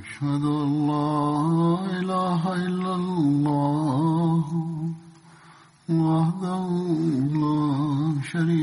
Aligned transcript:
أشهد 0.00 0.44
أن 0.44 0.86
لا 0.86 1.20
إله 2.00 2.42
إلا 2.54 2.94
الله 2.94 4.44
وحده 5.90 6.66
لا 7.42 7.60
شريك 8.32 8.61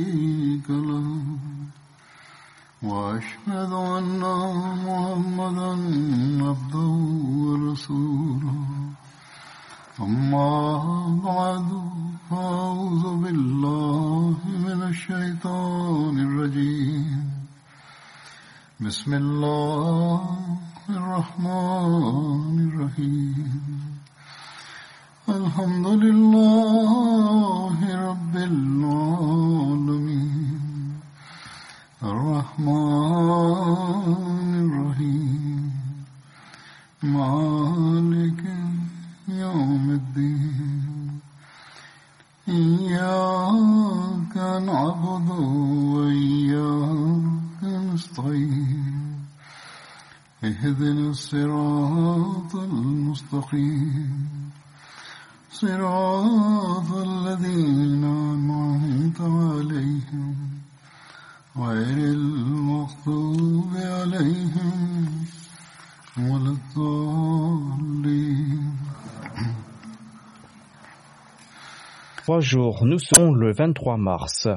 Trois 72.23 72.41
jours, 72.41 72.85
nous 72.85 72.99
sommes 72.99 73.39
le 73.39 73.53
23 73.53 73.95
mars. 73.95 74.47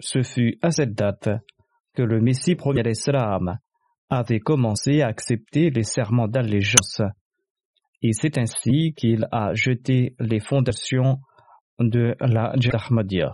Ce 0.00 0.22
fut 0.22 0.58
à 0.60 0.70
cette 0.70 0.92
date 0.92 1.30
que 1.94 2.02
le 2.02 2.20
Messie 2.20 2.56
premier 2.56 2.82
d'Islam 2.82 3.58
avait 4.10 4.38
commencé 4.38 5.00
à 5.00 5.06
accepter 5.06 5.70
les 5.70 5.82
serments 5.82 6.28
d'allégeance. 6.28 7.00
Et 8.02 8.12
c'est 8.12 8.36
ainsi 8.36 8.92
qu'il 8.94 9.28
a 9.32 9.54
jeté 9.54 10.14
les 10.20 10.40
fondations 10.40 11.20
de 11.78 12.14
la 12.20 12.52
Ahmadiyya. 12.52 13.32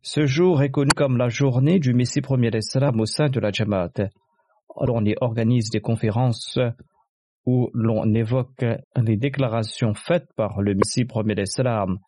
Ce 0.00 0.24
jour 0.24 0.62
est 0.62 0.70
connu 0.70 0.90
comme 0.96 1.18
la 1.18 1.28
journée 1.28 1.78
du 1.78 1.92
Messie 1.92 2.22
premier 2.22 2.50
d'Islam 2.50 2.98
au 3.00 3.06
sein 3.06 3.28
de 3.28 3.38
la 3.38 3.52
Jamaat. 3.52 4.08
On 4.76 5.04
y 5.04 5.14
organise 5.20 5.70
des 5.70 5.80
conférences 5.80 6.58
où 7.46 7.70
l'on 7.74 8.12
évoque 8.14 8.64
les 8.96 9.16
déclarations 9.16 9.94
faites 9.94 10.32
par 10.36 10.62
le 10.62 10.74
Messie 10.74 11.04
premier 11.04 11.34
d'Islam. 11.34 11.98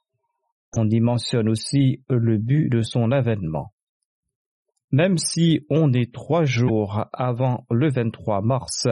On 0.77 0.89
y 0.89 1.01
mentionne 1.01 1.49
aussi 1.49 2.03
le 2.09 2.39
but 2.39 2.69
de 2.69 2.83
son 2.83 3.13
avènement. 3.13 3.73
Même 4.93 5.19
si 5.19 5.61
on 5.69 5.93
est 5.93 6.13
trois 6.13 6.45
jours 6.45 7.07
avant 7.13 7.67
le 7.71 7.91
23 7.91 8.41
mars, 8.41 8.87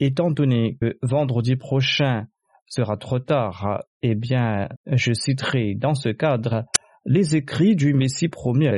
étant 0.00 0.30
donné 0.30 0.76
que 0.80 0.98
vendredi 1.02 1.56
prochain 1.56 2.26
sera 2.66 2.96
trop 2.96 3.18
tard, 3.18 3.82
eh 4.02 4.14
bien, 4.14 4.68
je 4.86 5.12
citerai 5.12 5.74
dans 5.74 5.94
ce 5.94 6.10
cadre 6.10 6.64
les 7.04 7.36
écrits 7.36 7.76
du 7.76 7.94
Messie 7.94 8.28
premier 8.28 8.68
à 8.68 8.76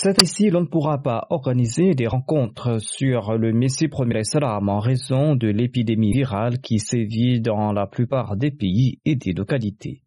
Cette 0.00 0.22
ici, 0.22 0.48
l'on 0.48 0.60
ne 0.60 0.66
pourra 0.66 1.02
pas 1.02 1.26
organiser 1.28 1.92
des 1.96 2.06
rencontres 2.06 2.78
sur 2.80 3.36
le 3.36 3.52
Messie 3.52 3.88
premier 3.88 4.20
Islam 4.20 4.68
en 4.68 4.78
raison 4.78 5.34
de 5.34 5.48
l'épidémie 5.48 6.12
virale 6.12 6.60
qui 6.60 6.78
sévit 6.78 7.40
dans 7.40 7.72
la 7.72 7.88
plupart 7.88 8.36
des 8.36 8.52
pays 8.52 9.00
et 9.04 9.16
des 9.16 9.32
localités. 9.32 10.04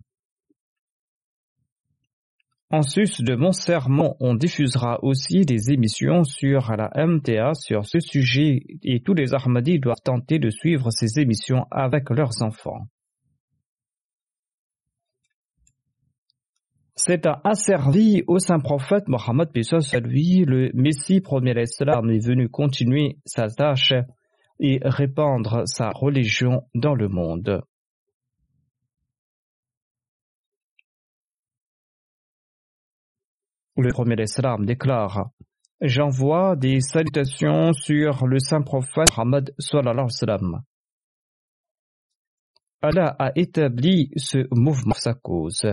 En 2.70 2.84
sus 2.84 3.22
de 3.22 3.36
mon 3.36 3.52
sermon, 3.52 4.16
on 4.22 4.34
diffusera 4.34 5.04
aussi 5.04 5.42
des 5.42 5.74
émissions 5.74 6.24
sur 6.24 6.72
la 6.72 6.90
MTA 6.96 7.54
sur 7.54 7.86
ce 7.86 8.00
sujet 8.00 8.64
et 8.84 9.02
tous 9.02 9.14
les 9.14 9.34
Ahmadis 9.34 9.80
doivent 9.80 10.02
tenter 10.02 10.40
de 10.40 10.50
suivre 10.50 10.90
ces 10.92 11.20
émissions 11.20 11.66
avec 11.70 12.10
leurs 12.12 12.42
enfants. 12.44 12.88
C'est 17.04 17.26
asservi 17.44 18.22
au 18.28 18.38
saint 18.38 18.60
prophète 18.60 19.08
Mohammed 19.08 19.50
lui, 20.04 20.46
le 20.46 20.70
Messie 20.76 21.20
premier 21.20 21.60
Islam 21.60 22.12
est 22.12 22.24
venu 22.24 22.48
continuer 22.48 23.18
sa 23.26 23.48
tâche 23.48 23.94
et 24.60 24.80
répandre 24.84 25.64
sa 25.66 25.90
religion 25.90 26.62
dans 26.76 26.94
le 26.94 27.08
monde. 27.08 27.64
Le 33.78 33.92
premier 33.92 34.22
Islam 34.22 34.68
déclare 34.68 35.32
J'envoie 35.82 36.56
des 36.56 36.82
salutations 36.82 37.74
sur 37.74 38.28
le 38.28 38.38
saint 38.38 38.62
prophète 38.62 39.08
Mohammed 39.18 39.56
sallallahu 39.58 40.08
Allah 42.84 43.16
a 43.18 43.32
établi 43.36 44.12
ce 44.18 44.46
mouvement 44.52 44.94
sa 44.94 45.16
cause. 45.16 45.66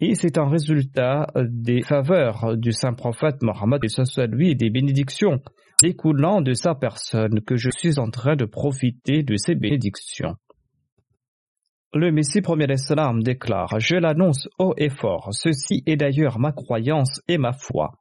Et 0.00 0.14
c'est 0.14 0.38
un 0.38 0.48
résultat 0.48 1.26
des 1.36 1.82
faveurs 1.82 2.56
du 2.56 2.72
saint 2.72 2.94
prophète 2.94 3.42
Mohammed 3.42 3.84
et 3.84 3.88
ce 3.88 4.04
soit 4.04 4.26
lui 4.26 4.56
des 4.56 4.70
bénédictions 4.70 5.40
découlant 5.82 6.40
de 6.40 6.54
sa 6.54 6.74
personne 6.74 7.40
que 7.42 7.56
je 7.56 7.70
suis 7.70 7.98
en 7.98 8.10
train 8.10 8.36
de 8.36 8.44
profiter 8.44 9.22
de 9.22 9.36
ces 9.36 9.54
bénédictions. 9.54 10.36
Le 11.92 12.12
Messie 12.12 12.40
premier 12.40 12.72
Islam 12.72 13.22
déclare 13.22 13.78
Je 13.80 13.96
l'annonce 13.96 14.48
haut 14.58 14.74
et 14.76 14.90
fort, 14.90 15.30
ceci 15.32 15.82
est 15.86 15.96
d'ailleurs 15.96 16.38
ma 16.38 16.52
croyance 16.52 17.20
et 17.28 17.36
ma 17.36 17.52
foi. 17.52 17.92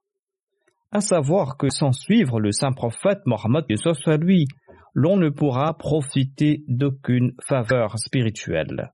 À 0.92 1.02
savoir 1.02 1.58
que 1.58 1.70
sans 1.70 1.92
suivre 1.92 2.40
le 2.40 2.52
saint 2.52 2.72
prophète 2.72 3.20
Mohammed 3.26 3.66
et 3.70 3.78
ce 3.78 3.94
soit 3.94 4.18
lui, 4.18 4.46
l'on 4.94 5.18
ne 5.18 5.30
pourra 5.30 5.74
profiter 5.78 6.64
d'aucune 6.68 7.34
faveur 7.42 7.98
spirituelle. 7.98 8.92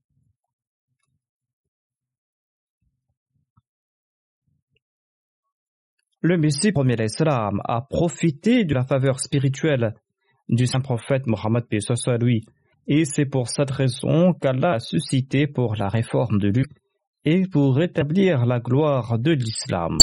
Le 6.28 6.38
Messie 6.40 6.72
premier 6.72 6.96
Islam 7.00 7.62
a 7.66 7.82
profité 7.82 8.66
de 8.66 8.74
la 8.74 8.84
faveur 8.84 9.20
spirituelle 9.20 9.94
du 10.50 10.66
saint 10.66 10.80
prophète 10.80 11.28
Mohammed 11.28 11.66
soit 11.80 12.18
lui, 12.18 12.44
et 12.88 13.06
c'est 13.06 13.28
pour 13.28 13.48
cette 13.48 13.70
raison 13.70 14.34
qu'Allah 14.34 14.74
a 14.74 14.80
suscité 14.80 15.46
pour 15.46 15.76
la 15.76 15.88
réforme 15.88 16.40
de 16.40 16.48
lui 16.48 16.66
et 17.26 17.44
pour 17.48 17.76
rétablir 17.76 18.48
la 18.48 18.60
gloire 18.60 19.20
de 19.20 19.34
l'islam. 19.34 20.00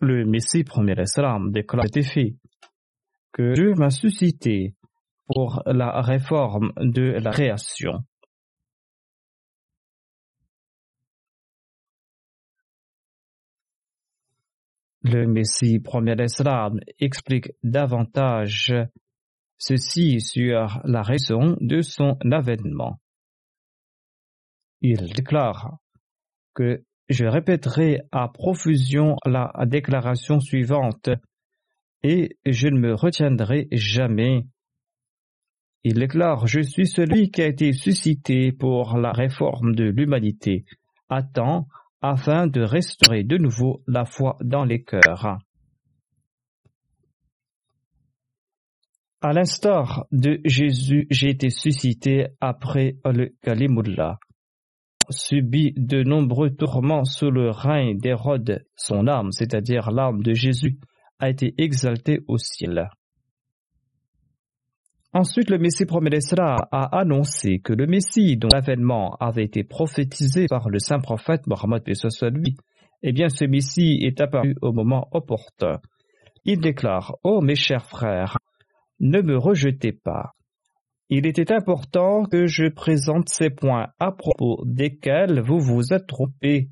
Le 0.00 0.24
Messie 0.24 0.62
premier 0.62 0.94
Islam 1.02 1.50
déclare 1.50 1.86
cet 1.86 1.96
effet 1.96 2.36
que 3.32 3.54
Dieu 3.54 3.74
m'a 3.74 3.90
suscité 3.90 4.76
pour 5.26 5.64
la 5.66 6.00
réforme 6.00 6.70
de 6.76 7.18
la 7.20 7.32
création. 7.32 8.04
Le 15.04 15.26
Messie 15.26 15.80
premier 15.80 16.14
Islam 16.22 16.78
explique 17.00 17.50
davantage 17.64 18.72
ceci 19.58 20.20
sur 20.20 20.80
la 20.84 21.02
raison 21.02 21.56
de 21.60 21.80
son 21.80 22.16
avènement. 22.30 23.00
Il 24.80 25.12
déclare 25.12 25.78
que 26.54 26.84
je 27.08 27.26
répéterai 27.26 28.02
à 28.12 28.28
profusion 28.28 29.16
la 29.24 29.52
déclaration 29.66 30.38
suivante 30.38 31.10
et 32.04 32.36
je 32.46 32.68
ne 32.68 32.78
me 32.78 32.94
retiendrai 32.94 33.66
jamais. 33.72 34.46
Il 35.82 35.94
déclare 35.94 36.46
Je 36.46 36.60
suis 36.60 36.86
celui 36.86 37.32
qui 37.32 37.42
a 37.42 37.46
été 37.46 37.72
suscité 37.72 38.52
pour 38.52 38.98
la 38.98 39.10
réforme 39.10 39.74
de 39.74 39.84
l'humanité. 39.84 40.64
Attends 41.08 41.66
afin 42.02 42.46
de 42.48 42.60
restaurer 42.60 43.22
de 43.22 43.38
nouveau 43.38 43.82
la 43.86 44.04
foi 44.04 44.36
dans 44.40 44.64
les 44.64 44.82
cœurs. 44.82 45.38
À 49.20 49.32
l'instar 49.32 50.06
de 50.10 50.40
Jésus, 50.44 51.06
j'ai 51.10 51.30
été 51.30 51.48
suscité 51.48 52.26
après 52.40 52.96
le 53.04 53.32
Kalimullah. 53.40 54.18
Subi 55.10 55.72
de 55.76 56.02
nombreux 56.02 56.50
tourments 56.50 57.04
sous 57.04 57.30
le 57.30 57.50
règne 57.50 57.98
d'Hérode, 57.98 58.66
son 58.74 59.06
âme, 59.06 59.30
c'est-à-dire 59.30 59.92
l'âme 59.92 60.22
de 60.22 60.34
Jésus, 60.34 60.80
a 61.20 61.30
été 61.30 61.54
exaltée 61.58 62.20
au 62.26 62.36
ciel. 62.36 62.88
Ensuite, 65.14 65.50
le 65.50 65.58
Messie 65.58 65.84
promet 65.84 66.10
a 66.40 66.98
annoncé 66.98 67.58
que 67.58 67.74
le 67.74 67.86
Messie, 67.86 68.38
dont 68.38 68.48
l'avènement 68.50 69.14
avait 69.20 69.44
été 69.44 69.62
prophétisé 69.62 70.46
par 70.48 70.70
le 70.70 70.78
saint 70.78 71.00
prophète 71.00 71.46
Mohammed 71.46 71.82
lui, 72.32 72.56
eh 73.02 73.12
bien, 73.12 73.28
ce 73.28 73.44
Messie 73.44 73.98
est 74.02 74.20
apparu 74.22 74.54
au 74.62 74.72
moment 74.72 75.08
opportun. 75.12 75.80
Il 76.44 76.60
déclare, 76.60 77.14
Ô 77.24 77.36
oh, 77.36 77.40
mes 77.42 77.56
chers 77.56 77.86
frères, 77.86 78.38
ne 79.00 79.20
me 79.20 79.36
rejetez 79.36 79.92
pas. 79.92 80.32
Il 81.10 81.26
était 81.26 81.52
important 81.52 82.24
que 82.24 82.46
je 82.46 82.68
présente 82.68 83.28
ces 83.28 83.50
points 83.50 83.88
à 83.98 84.12
propos 84.12 84.62
desquels 84.64 85.40
vous 85.40 85.60
vous 85.60 85.92
êtes 85.92 86.06
trompés. 86.06 86.70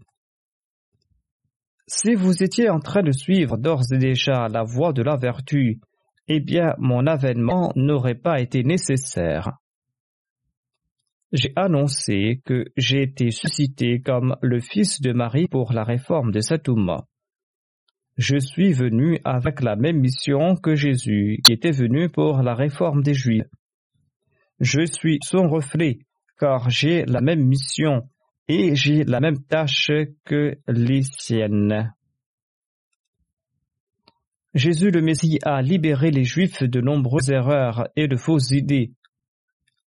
Si 1.86 2.14
vous 2.14 2.42
étiez 2.42 2.70
en 2.70 2.78
train 2.78 3.02
de 3.02 3.12
suivre 3.12 3.58
d'ores 3.58 3.92
et 3.92 3.98
déjà 3.98 4.48
la 4.48 4.62
voie 4.62 4.94
de 4.94 5.02
la 5.02 5.16
vertu, 5.16 5.80
eh 6.30 6.40
bien 6.40 6.74
mon 6.78 7.06
avènement 7.06 7.72
n'aurait 7.76 8.14
pas 8.14 8.40
été 8.40 8.62
nécessaire. 8.64 9.58
J'ai 11.32 11.52
annoncé 11.54 12.40
que 12.44 12.64
j'ai 12.76 13.02
été 13.02 13.30
suscité 13.30 14.00
comme 14.00 14.36
le 14.40 14.60
fils 14.60 15.02
de 15.02 15.12
Marie 15.12 15.46
pour 15.46 15.72
la 15.72 15.84
réforme 15.84 16.32
de 16.32 16.40
cet 16.40 16.68
je 18.20 18.36
suis 18.36 18.74
venu 18.74 19.18
avec 19.24 19.62
la 19.62 19.76
même 19.76 19.98
mission 19.98 20.54
que 20.54 20.74
Jésus, 20.74 21.40
qui 21.42 21.54
était 21.54 21.70
venu 21.70 22.10
pour 22.10 22.42
la 22.42 22.54
réforme 22.54 23.02
des 23.02 23.14
Juifs. 23.14 23.46
Je 24.58 24.84
suis 24.84 25.20
son 25.22 25.48
reflet, 25.48 26.00
car 26.38 26.68
j'ai 26.68 27.06
la 27.06 27.22
même 27.22 27.42
mission 27.42 28.10
et 28.46 28.74
j'ai 28.74 29.04
la 29.04 29.20
même 29.20 29.42
tâche 29.44 29.90
que 30.26 30.58
les 30.68 31.02
siennes. 31.02 31.94
Jésus 34.54 34.90
le 34.90 35.00
Messie 35.00 35.38
a 35.44 35.62
libéré 35.62 36.10
les 36.10 36.24
Juifs 36.24 36.62
de 36.62 36.80
nombreuses 36.80 37.30
erreurs 37.30 37.88
et 37.94 38.08
de 38.08 38.16
fausses 38.16 38.50
idées, 38.50 38.92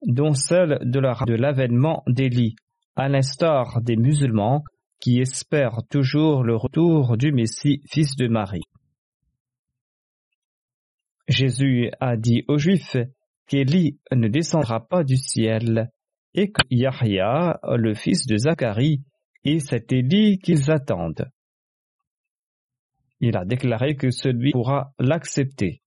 dont 0.05 0.35
celle 0.35 0.79
de 0.83 1.35
l'avènement 1.35 2.03
d'Élie, 2.09 2.57
à 2.97 3.09
l'instar 3.09 3.81
des 3.83 3.97
musulmans 3.97 4.65
qui 5.01 5.21
espère 5.21 5.79
toujours 5.89 6.43
le 6.43 6.57
retour 6.57 7.17
du 7.17 7.33
Messie, 7.33 7.83
fils 7.89 8.17
de 8.17 8.27
Marie. 8.27 8.65
Jésus 11.29 11.91
a 12.01 12.17
dit 12.17 12.43
aux 12.49 12.59
Juifs 12.59 12.97
qu'Élie 13.47 14.01
ne 14.13 14.29
descendra 14.29 14.81
pas 14.81 15.05
du 15.05 15.17
ciel 15.17 15.91
et 16.35 16.51
que 16.51 16.63
Yahya, 16.71 17.61
le 17.77 17.95
fils 17.95 18.27
de 18.27 18.37
Zacharie, 18.37 19.03
est 19.45 19.61
cet 19.61 19.93
Élie 19.93 20.39
qu'ils 20.39 20.71
attendent. 20.71 21.31
Il 23.21 23.37
a 23.37 23.45
déclaré 23.45 23.97
que 23.97 24.11
celui 24.11 24.53
pourra 24.53 24.93
l'accepter. 24.99 25.83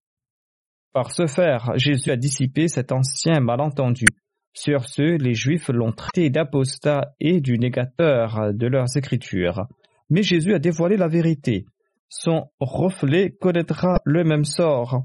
Par 0.92 1.10
ce 1.12 1.26
faire, 1.26 1.72
Jésus 1.76 2.10
a 2.10 2.16
dissipé 2.16 2.68
cet 2.68 2.92
ancien 2.92 3.40
malentendu 3.40 4.06
sur 4.54 4.86
ce, 4.86 5.16
les 5.16 5.34
Juifs 5.34 5.68
l'ont 5.68 5.92
traité 5.92 6.28
d'apostat 6.28 7.14
et 7.20 7.40
du 7.40 7.58
négateur 7.58 8.52
de 8.52 8.66
leurs 8.66 8.96
écritures. 8.96 9.66
Mais 10.10 10.22
Jésus 10.22 10.54
a 10.54 10.58
dévoilé 10.58 10.96
la 10.96 11.08
vérité. 11.08 11.64
Son 12.08 12.50
reflet 12.60 13.30
connaîtra 13.30 13.98
le 14.04 14.24
même 14.24 14.44
sort. 14.44 15.04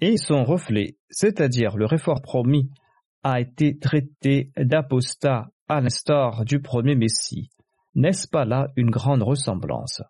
Et 0.00 0.16
son 0.16 0.44
reflet, 0.44 0.96
c'est-à-dire 1.10 1.76
le 1.76 1.84
réfort 1.84 2.22
promis, 2.22 2.70
a 3.22 3.40
été 3.40 3.78
traité 3.78 4.50
d'apostat 4.56 5.48
à 5.68 5.80
l'instar 5.80 6.44
du 6.44 6.60
premier 6.60 6.94
Messie. 6.94 7.50
N'est-ce 7.94 8.26
pas 8.26 8.46
là 8.46 8.68
une 8.76 8.90
grande 8.90 9.22
ressemblance? 9.22 10.02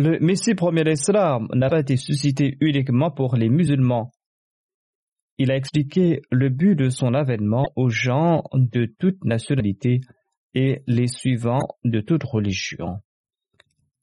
Le 0.00 0.20
Messie 0.20 0.54
premier 0.54 0.84
l'Islam 0.84 1.48
n'a 1.52 1.68
pas 1.68 1.80
été 1.80 1.96
suscité 1.96 2.56
uniquement 2.60 3.10
pour 3.10 3.34
les 3.34 3.48
musulmans. 3.48 4.12
Il 5.38 5.50
a 5.50 5.56
expliqué 5.56 6.22
le 6.30 6.50
but 6.50 6.76
de 6.76 6.88
son 6.88 7.14
avènement 7.14 7.66
aux 7.74 7.88
gens 7.88 8.44
de 8.52 8.86
toute 9.00 9.24
nationalité 9.24 10.02
et 10.54 10.82
les 10.86 11.08
suivants 11.08 11.66
de 11.82 12.00
toute 12.00 12.22
religion. 12.22 12.98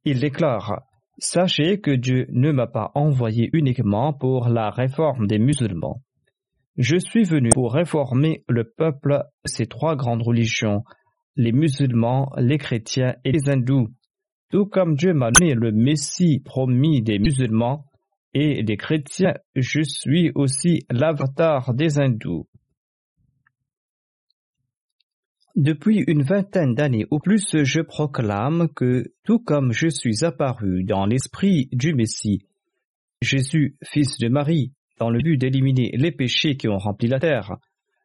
Il 0.04 0.20
déclare 0.20 0.82
Sachez 1.18 1.80
que 1.80 1.92
Dieu 1.92 2.28
ne 2.30 2.52
m'a 2.52 2.68
pas 2.68 2.92
envoyé 2.94 3.50
uniquement 3.54 4.12
pour 4.12 4.50
la 4.50 4.72
réforme 4.72 5.28
des 5.28 5.40
musulmans. 5.40 6.02
Je 6.76 6.98
suis 6.98 7.24
venu 7.24 7.52
pour 7.54 7.72
réformer 7.72 8.44
le 8.50 8.66
peuple 8.66 9.24
ces 9.46 9.66
trois 9.66 9.96
grandes 9.96 10.24
religions, 10.24 10.84
les 11.38 11.54
musulmans, 11.54 12.34
les 12.38 12.58
chrétiens 12.58 13.16
et 13.24 13.32
les 13.32 13.50
hindous, 13.50 13.88
tout 14.56 14.68
comme 14.68 14.96
Dieu 14.96 15.14
m'a 15.14 15.32
donné 15.32 15.54
le 15.54 15.74
Messie 15.74 16.40
promis 16.40 17.02
des 17.02 17.20
musulmans 17.20 17.84
et 18.34 18.64
des 18.64 18.78
chrétiens, 18.78 19.34
je 19.54 19.82
suis 19.82 20.32
aussi 20.34 20.86
l'avatar 20.90 21.74
des 21.74 22.00
hindous. 22.00 22.48
Depuis 25.58 26.06
une 26.08 26.22
vingtaine 26.22 26.74
d'années 26.74 27.06
ou 27.12 27.20
plus, 27.20 27.64
je 27.66 27.82
proclame 27.82 28.70
que, 28.74 29.12
tout 29.26 29.40
comme 29.40 29.74
je 29.74 29.90
suis 29.90 30.24
apparu 30.24 30.86
dans 30.86 31.06
l'esprit 31.06 31.68
du 31.74 31.94
Messie, 31.94 32.48
Jésus, 33.22 33.76
fils 33.84 34.18
de 34.20 34.30
Marie, 34.30 34.72
dans 35.00 35.10
le 35.10 35.20
but 35.22 35.36
d'éliminer 35.38 35.92
les 35.98 36.14
péchés 36.14 36.56
qui 36.56 36.70
ont 36.70 36.78
rempli 36.78 37.10
la 37.10 37.20
terre, 37.20 37.58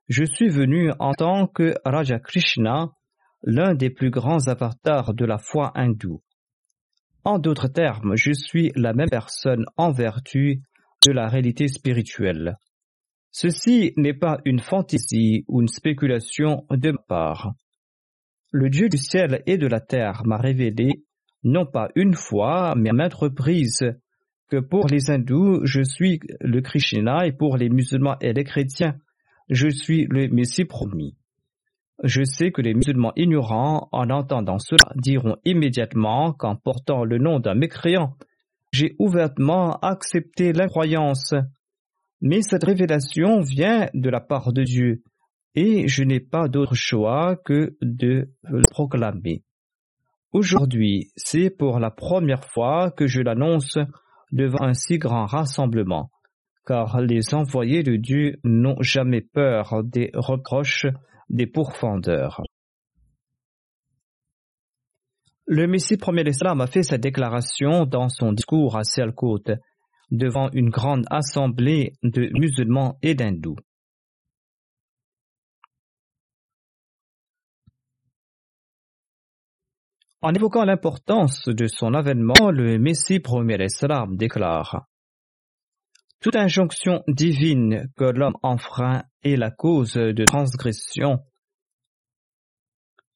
je 0.08 0.24
suis 0.24 0.48
venu 0.48 0.90
en 0.98 1.12
tant 1.12 1.46
que 1.46 1.74
Raja 1.84 2.18
Krishna, 2.18 2.90
l'un 3.44 3.76
des 3.76 3.90
plus 3.90 4.10
grands 4.10 4.48
avatars 4.48 5.14
de 5.14 5.24
la 5.24 5.38
foi 5.38 5.70
hindoue. 5.76 6.20
En 7.24 7.38
d'autres 7.38 7.68
termes, 7.68 8.16
je 8.16 8.32
suis 8.32 8.72
la 8.76 8.92
même 8.94 9.10
personne 9.10 9.66
en 9.76 9.92
vertu 9.92 10.62
de 11.06 11.12
la 11.12 11.28
réalité 11.28 11.68
spirituelle. 11.68 12.56
Ceci 13.30 13.92
n'est 13.96 14.14
pas 14.14 14.38
une 14.44 14.60
fantaisie 14.60 15.44
ou 15.46 15.60
une 15.60 15.68
spéculation 15.68 16.64
de 16.70 16.92
ma 16.92 16.98
part. 17.08 17.54
Le 18.52 18.68
Dieu 18.68 18.88
du 18.88 18.96
ciel 18.96 19.42
et 19.46 19.58
de 19.58 19.66
la 19.66 19.80
terre 19.80 20.22
m'a 20.24 20.36
révélé, 20.36 21.04
non 21.44 21.66
pas 21.66 21.88
une 21.94 22.14
fois, 22.14 22.74
mais 22.76 22.90
à 22.90 22.92
maintes 22.92 23.14
reprises, 23.14 23.94
que 24.50 24.58
pour 24.58 24.88
les 24.88 25.10
hindous, 25.10 25.64
je 25.64 25.82
suis 25.82 26.20
le 26.40 26.60
Krishna 26.60 27.26
et 27.26 27.32
pour 27.32 27.56
les 27.56 27.68
musulmans 27.68 28.18
et 28.20 28.32
les 28.32 28.44
chrétiens, 28.44 28.96
je 29.48 29.68
suis 29.68 30.06
le 30.10 30.28
Messie 30.28 30.64
promis. 30.64 31.16
Je 32.02 32.22
sais 32.24 32.50
que 32.50 32.62
les 32.62 32.72
musulmans 32.72 33.12
ignorants, 33.16 33.88
en 33.92 34.08
entendant 34.08 34.58
cela, 34.58 34.92
diront 34.96 35.36
immédiatement 35.44 36.32
qu'en 36.32 36.56
portant 36.56 37.04
le 37.04 37.18
nom 37.18 37.40
d'un 37.40 37.54
mécréant, 37.54 38.16
j'ai 38.72 38.94
ouvertement 38.98 39.76
accepté 39.80 40.52
l'incroyance. 40.52 41.34
Mais 42.22 42.40
cette 42.40 42.64
révélation 42.64 43.40
vient 43.40 43.88
de 43.92 44.08
la 44.08 44.20
part 44.20 44.52
de 44.52 44.62
Dieu, 44.62 45.02
et 45.54 45.88
je 45.88 46.02
n'ai 46.02 46.20
pas 46.20 46.48
d'autre 46.48 46.74
choix 46.74 47.36
que 47.36 47.76
de 47.82 48.30
le 48.44 48.62
proclamer. 48.70 49.42
Aujourd'hui, 50.32 51.10
c'est 51.16 51.50
pour 51.50 51.80
la 51.80 51.90
première 51.90 52.44
fois 52.44 52.90
que 52.90 53.06
je 53.06 53.20
l'annonce 53.20 53.78
devant 54.32 54.62
un 54.62 54.74
si 54.74 54.98
grand 54.98 55.26
rassemblement, 55.26 56.10
car 56.64 57.00
les 57.00 57.34
envoyés 57.34 57.82
de 57.82 57.96
Dieu 57.96 58.38
n'ont 58.44 58.80
jamais 58.80 59.22
peur 59.22 59.82
des 59.82 60.10
reproches 60.14 60.86
des 61.30 61.46
pourfendeurs. 61.46 62.42
Le 65.46 65.66
Messie 65.66 65.96
premier 65.96 66.22
l'Islam 66.22 66.60
a 66.60 66.66
fait 66.66 66.82
sa 66.82 66.98
déclaration 66.98 67.84
dans 67.84 68.08
son 68.08 68.32
discours 68.32 68.76
à 68.76 68.84
Sialkot 68.84 69.42
devant 70.10 70.50
une 70.52 70.70
grande 70.70 71.06
assemblée 71.10 71.92
de 72.02 72.28
musulmans 72.38 72.98
et 73.02 73.14
d'hindous. 73.14 73.56
En 80.22 80.34
évoquant 80.34 80.64
l'importance 80.64 81.48
de 81.48 81.66
son 81.66 81.94
avènement, 81.94 82.50
le 82.52 82.78
Messie 82.78 83.20
premier 83.20 83.56
l'Islam 83.56 84.16
déclare 84.16 84.89
toute 86.20 86.36
injonction 86.36 87.02
divine 87.08 87.90
que 87.96 88.04
l'homme 88.04 88.36
enfreint 88.42 89.04
est 89.22 89.36
la 89.36 89.50
cause 89.50 89.94
de 89.94 90.24
transgression. 90.26 91.24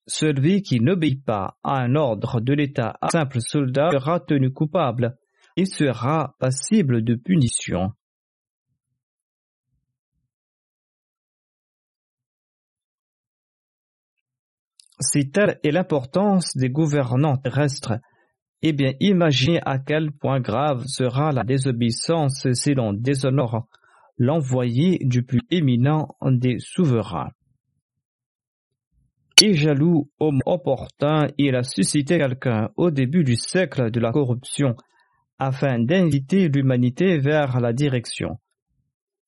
Celui 0.06 0.62
qui 0.62 0.80
n'obéit 0.80 1.22
pas 1.22 1.58
à 1.62 1.80
un 1.80 1.96
ordre 1.96 2.40
de 2.40 2.54
l'État 2.54 2.96
un 3.02 3.10
simple 3.10 3.42
soldat 3.42 3.90
sera 3.92 4.20
tenu 4.20 4.54
coupable 4.54 5.18
et 5.56 5.66
sera 5.66 6.34
passible 6.38 7.04
de 7.04 7.14
punition. 7.14 7.92
C'est 14.98 15.30
telle 15.30 15.60
est 15.62 15.72
l'importance 15.72 16.56
des 16.56 16.70
gouvernants 16.70 17.36
terrestres 17.36 17.98
eh 18.66 18.72
bien 18.72 18.94
imaginez 18.98 19.60
à 19.66 19.78
quel 19.78 20.10
point 20.10 20.40
grave 20.40 20.84
sera 20.86 21.32
la 21.32 21.44
désobéissance 21.44 22.50
si 22.54 22.72
l'on 22.72 22.94
déshonore 22.94 23.68
l'envoyé 24.16 24.98
du 25.02 25.22
plus 25.22 25.42
éminent 25.50 26.16
des 26.24 26.56
souverains. 26.60 27.30
Et 29.42 29.52
jaloux, 29.52 30.08
homme 30.18 30.40
opportun, 30.46 31.26
il 31.36 31.54
a 31.56 31.62
suscité 31.62 32.16
quelqu'un 32.16 32.70
au 32.76 32.90
début 32.90 33.22
du 33.22 33.36
siècle 33.36 33.90
de 33.90 34.00
la 34.00 34.12
corruption 34.12 34.76
afin 35.38 35.78
d'inviter 35.78 36.48
l'humanité 36.48 37.18
vers 37.18 37.60
la 37.60 37.74
direction. 37.74 38.38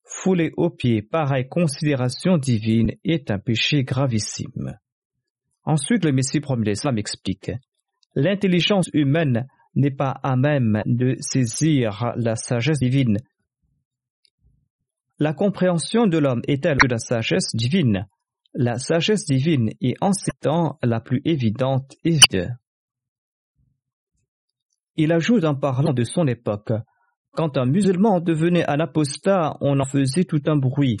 Fouler 0.03 0.51
aux 0.57 0.71
pieds 0.71 1.03
pareille 1.03 1.47
considération 1.47 2.39
divine 2.39 2.93
est 3.03 3.29
un 3.29 3.37
péché 3.37 3.83
gravissime. 3.83 4.79
Ensuite, 5.63 6.05
le 6.05 6.11
Messie 6.11 6.39
premier 6.39 6.71
l'Islam 6.71 6.97
explique 6.97 7.51
L'intelligence 8.19 8.89
humaine 8.93 9.47
n'est 9.75 9.91
pas 9.91 10.09
à 10.23 10.35
même 10.35 10.81
de 10.87 11.17
saisir 11.19 12.13
la 12.15 12.35
sagesse 12.35 12.79
divine. 12.79 13.19
La 15.19 15.33
compréhension 15.33 16.07
de 16.07 16.17
l'homme 16.17 16.41
est 16.47 16.63
telle 16.63 16.79
que 16.79 16.87
la 16.87 16.97
sagesse 16.97 17.55
divine. 17.55 18.07
La 18.55 18.79
sagesse 18.79 19.25
divine 19.25 19.69
est 19.81 19.93
en 20.01 20.13
ces 20.13 20.31
temps 20.41 20.79
la 20.81 20.99
plus 20.99 21.21
évidente 21.25 21.93
et 22.03 22.13
vide. 22.13 22.57
Il 24.95 25.11
ajoute 25.11 25.43
en 25.43 25.53
parlant 25.53 25.93
de 25.93 26.03
son 26.03 26.25
époque 26.25 26.73
quand 27.33 27.55
un 27.55 27.67
musulman 27.67 28.19
devenait 28.19 28.67
un 28.67 28.79
apostat, 28.79 29.57
on 29.61 29.79
en 29.79 29.85
faisait 29.85 30.23
tout 30.23 30.41
un 30.47 30.55
bruit. 30.55 30.97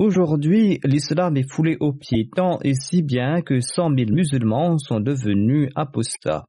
Aujourd'hui, 0.00 0.80
l'islam 0.82 1.36
est 1.36 1.46
foulé 1.46 1.76
aux 1.78 1.92
pieds 1.92 2.30
tant 2.34 2.58
et 2.62 2.72
si 2.72 3.02
bien 3.02 3.42
que 3.42 3.60
cent 3.60 3.90
mille 3.90 4.14
musulmans 4.14 4.78
sont 4.78 4.98
devenus 4.98 5.68
apostats. 5.74 6.46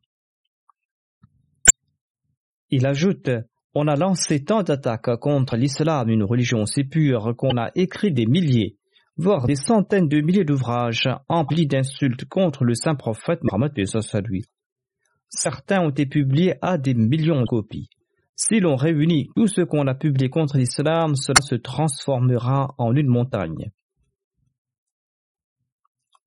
Il 2.69 2.87
ajoute, 2.87 3.29
on 3.75 3.89
a 3.89 3.97
lancé 3.97 4.45
tant 4.45 4.63
d'attaques 4.63 5.19
contre 5.19 5.57
l'islam, 5.57 6.07
une 6.07 6.23
religion 6.23 6.65
si 6.65 6.85
pure 6.85 7.35
qu'on 7.35 7.57
a 7.57 7.71
écrit 7.75 8.13
des 8.13 8.25
milliers, 8.25 8.77
voire 9.17 9.47
des 9.47 9.57
centaines 9.57 10.07
de 10.07 10.21
milliers 10.21 10.45
d'ouvrages 10.45 11.09
emplis 11.27 11.67
d'insultes 11.67 12.23
contre 12.23 12.63
le 12.63 12.73
saint 12.73 12.95
prophète 12.95 13.43
Mohammed. 13.43 13.73
Certains 15.27 15.81
ont 15.81 15.89
été 15.89 16.05
publiés 16.05 16.53
à 16.61 16.77
des 16.77 16.93
millions 16.93 17.41
de 17.41 17.47
copies. 17.47 17.89
Si 18.43 18.59
l'on 18.59 18.75
réunit 18.75 19.29
tout 19.35 19.45
ce 19.45 19.61
qu'on 19.61 19.85
a 19.85 19.93
publié 19.93 20.31
contre 20.31 20.57
l'islam, 20.57 21.15
cela 21.15 21.41
se 21.41 21.53
transformera 21.53 22.73
en 22.79 22.95
une 22.95 23.07
montagne. 23.07 23.69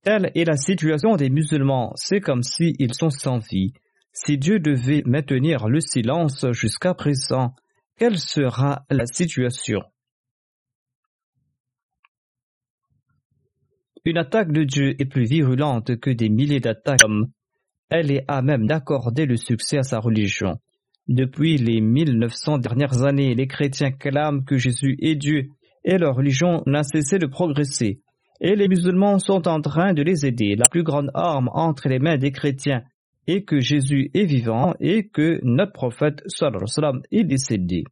Telle 0.02 0.30
est 0.36 0.44
la 0.44 0.56
situation 0.56 1.16
des 1.16 1.28
musulmans, 1.28 1.92
c'est 1.96 2.20
comme 2.20 2.44
s'ils 2.44 2.94
sont 2.94 3.10
sans 3.10 3.38
vie. 3.38 3.72
Si 4.12 4.38
Dieu 4.38 4.60
devait 4.60 5.02
maintenir 5.04 5.66
le 5.66 5.80
silence 5.80 6.46
jusqu'à 6.52 6.94
présent, 6.94 7.56
quelle 7.96 8.20
sera 8.20 8.84
la 8.90 9.06
situation? 9.06 9.80
Une 14.04 14.18
attaque 14.18 14.52
de 14.52 14.62
Dieu 14.62 14.94
est 15.00 15.06
plus 15.06 15.24
virulente 15.24 15.98
que 15.98 16.10
des 16.10 16.28
milliers 16.28 16.60
d'attaques 16.60 17.00
Elle 17.90 18.12
est 18.12 18.24
à 18.28 18.40
même 18.40 18.68
d'accorder 18.68 19.26
le 19.26 19.36
succès 19.36 19.78
à 19.78 19.82
sa 19.82 19.98
religion. 19.98 20.60
Depuis 21.08 21.58
les 21.58 21.80
1900 21.80 22.58
dernières 22.58 23.02
années, 23.02 23.34
les 23.34 23.46
chrétiens 23.46 23.92
clament 23.92 24.42
que 24.42 24.56
Jésus 24.56 24.96
est 25.00 25.16
Dieu 25.16 25.50
et 25.84 25.98
leur 25.98 26.16
religion 26.16 26.62
n'a 26.66 26.82
cessé 26.82 27.18
de 27.18 27.26
progresser. 27.26 28.00
Et 28.40 28.56
les 28.56 28.68
musulmans 28.68 29.18
sont 29.18 29.46
en 29.46 29.60
train 29.60 29.92
de 29.92 30.02
les 30.02 30.24
aider. 30.24 30.56
La 30.56 30.66
plus 30.68 30.82
grande 30.82 31.10
arme 31.12 31.50
entre 31.52 31.88
les 31.88 31.98
mains 31.98 32.16
des 32.16 32.32
chrétiens 32.32 32.82
est 33.26 33.42
que 33.42 33.60
Jésus 33.60 34.10
est 34.14 34.24
vivant 34.24 34.74
et 34.80 35.08
que 35.08 35.40
notre 35.42 35.72
prophète 35.72 36.22
sallam 36.26 37.02
est 37.10 37.24
décédé. 37.24 37.84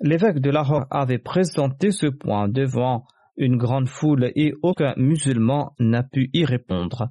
L'évêque 0.00 0.40
de 0.40 0.50
Lahore 0.50 0.86
avait 0.90 1.18
présenté 1.18 1.90
ce 1.90 2.06
point 2.06 2.48
devant 2.48 3.04
une 3.36 3.56
grande 3.56 3.88
foule 3.88 4.32
et 4.34 4.54
aucun 4.62 4.94
musulman 4.96 5.74
n'a 5.78 6.02
pu 6.02 6.30
y 6.32 6.44
répondre. 6.44 7.10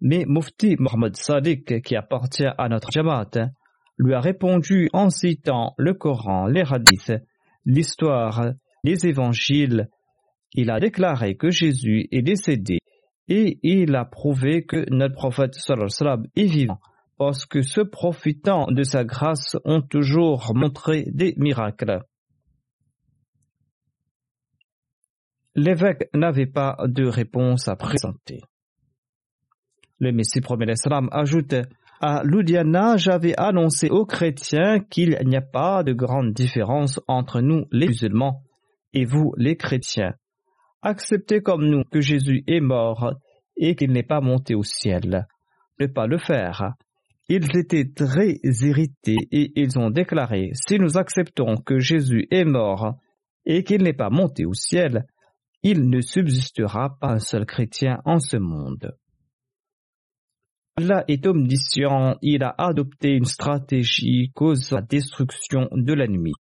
Mais 0.00 0.24
Mufti 0.26 0.76
Mohammed 0.78 1.16
Sadiq, 1.16 1.82
qui 1.82 1.96
appartient 1.96 2.46
à 2.56 2.68
notre 2.68 2.90
Jamaat, 2.90 3.50
lui 3.98 4.14
a 4.14 4.20
répondu 4.20 4.88
en 4.92 5.10
citant 5.10 5.74
le 5.76 5.92
Coran, 5.92 6.46
les 6.46 6.62
hadiths, 6.62 7.22
l'histoire, 7.66 8.52
les 8.82 9.06
évangiles. 9.06 9.90
Il 10.54 10.70
a 10.70 10.80
déclaré 10.80 11.36
que 11.36 11.50
Jésus 11.50 12.08
est 12.10 12.22
décédé 12.22 12.78
et 13.28 13.58
il 13.62 13.94
a 13.94 14.04
prouvé 14.04 14.64
que 14.64 14.86
notre 14.90 15.14
prophète 15.14 15.54
sallam 15.54 16.26
est 16.34 16.46
vivant 16.46 16.80
parce 17.18 17.44
que 17.44 17.60
ceux 17.60 17.88
profitant 17.88 18.66
de 18.70 18.82
sa 18.82 19.04
grâce 19.04 19.56
ont 19.66 19.82
toujours 19.82 20.52
montré 20.54 21.04
des 21.08 21.34
miracles. 21.36 22.00
L'évêque 25.54 26.08
n'avait 26.14 26.46
pas 26.46 26.78
de 26.86 27.04
réponse 27.04 27.68
à 27.68 27.76
présenter. 27.76 28.40
Le 30.02 30.12
Messie 30.12 30.40
premier 30.40 30.72
ajoute 31.12 31.54
À 32.00 32.22
Loudiana, 32.24 32.96
j'avais 32.96 33.38
annoncé 33.38 33.90
aux 33.90 34.06
chrétiens 34.06 34.80
qu'il 34.80 35.14
n'y 35.26 35.36
a 35.36 35.42
pas 35.42 35.82
de 35.82 35.92
grande 35.92 36.32
différence 36.32 36.98
entre 37.06 37.42
nous, 37.42 37.66
les 37.70 37.88
musulmans, 37.88 38.42
et 38.94 39.04
vous, 39.04 39.34
les 39.36 39.58
chrétiens. 39.58 40.14
Acceptez 40.80 41.42
comme 41.42 41.66
nous 41.66 41.84
que 41.84 42.00
Jésus 42.00 42.42
est 42.46 42.60
mort 42.60 43.12
et 43.58 43.76
qu'il 43.76 43.92
n'est 43.92 44.02
pas 44.02 44.22
monté 44.22 44.54
au 44.54 44.62
ciel. 44.62 45.26
Ne 45.78 45.86
pas 45.86 46.06
le 46.06 46.16
faire. 46.16 46.72
Ils 47.28 47.54
étaient 47.54 47.92
très 47.94 48.38
irrités 48.42 49.18
et 49.30 49.52
ils 49.60 49.78
ont 49.78 49.90
déclaré 49.90 50.52
Si 50.54 50.78
nous 50.78 50.96
acceptons 50.96 51.58
que 51.58 51.78
Jésus 51.78 52.26
est 52.30 52.46
mort 52.46 52.94
et 53.44 53.64
qu'il 53.64 53.82
n'est 53.82 53.92
pas 53.92 54.08
monté 54.08 54.46
au 54.46 54.54
ciel, 54.54 55.04
il 55.62 55.90
ne 55.90 56.00
subsistera 56.00 56.96
pas 56.98 57.12
un 57.12 57.18
seul 57.18 57.44
chrétien 57.44 58.00
en 58.06 58.18
ce 58.18 58.38
monde. 58.38 58.96
Est 61.08 61.26
omniscient, 61.26 62.16
il 62.22 62.42
a 62.42 62.54
adopté 62.58 63.10
une 63.10 63.24
stratégie 63.24 64.30
cause 64.34 64.70
la 64.70 64.82
destruction 64.82 65.68
de 65.72 65.92
l'ennemi. 65.92 66.32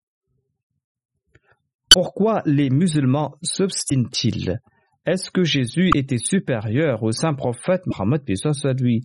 Pourquoi 1.91 2.43
les 2.45 2.71
musulmans 2.71 3.37
s'obstinent-ils? 3.43 4.61
Est-ce 5.07 5.31
que 5.31 5.43
Jésus 5.43 5.91
était 5.95 6.19
supérieur 6.19 7.03
au 7.03 7.13
saint 7.13 7.35
prophète 7.35 7.87
Mohammed 7.87 8.23
lui? 8.79 9.03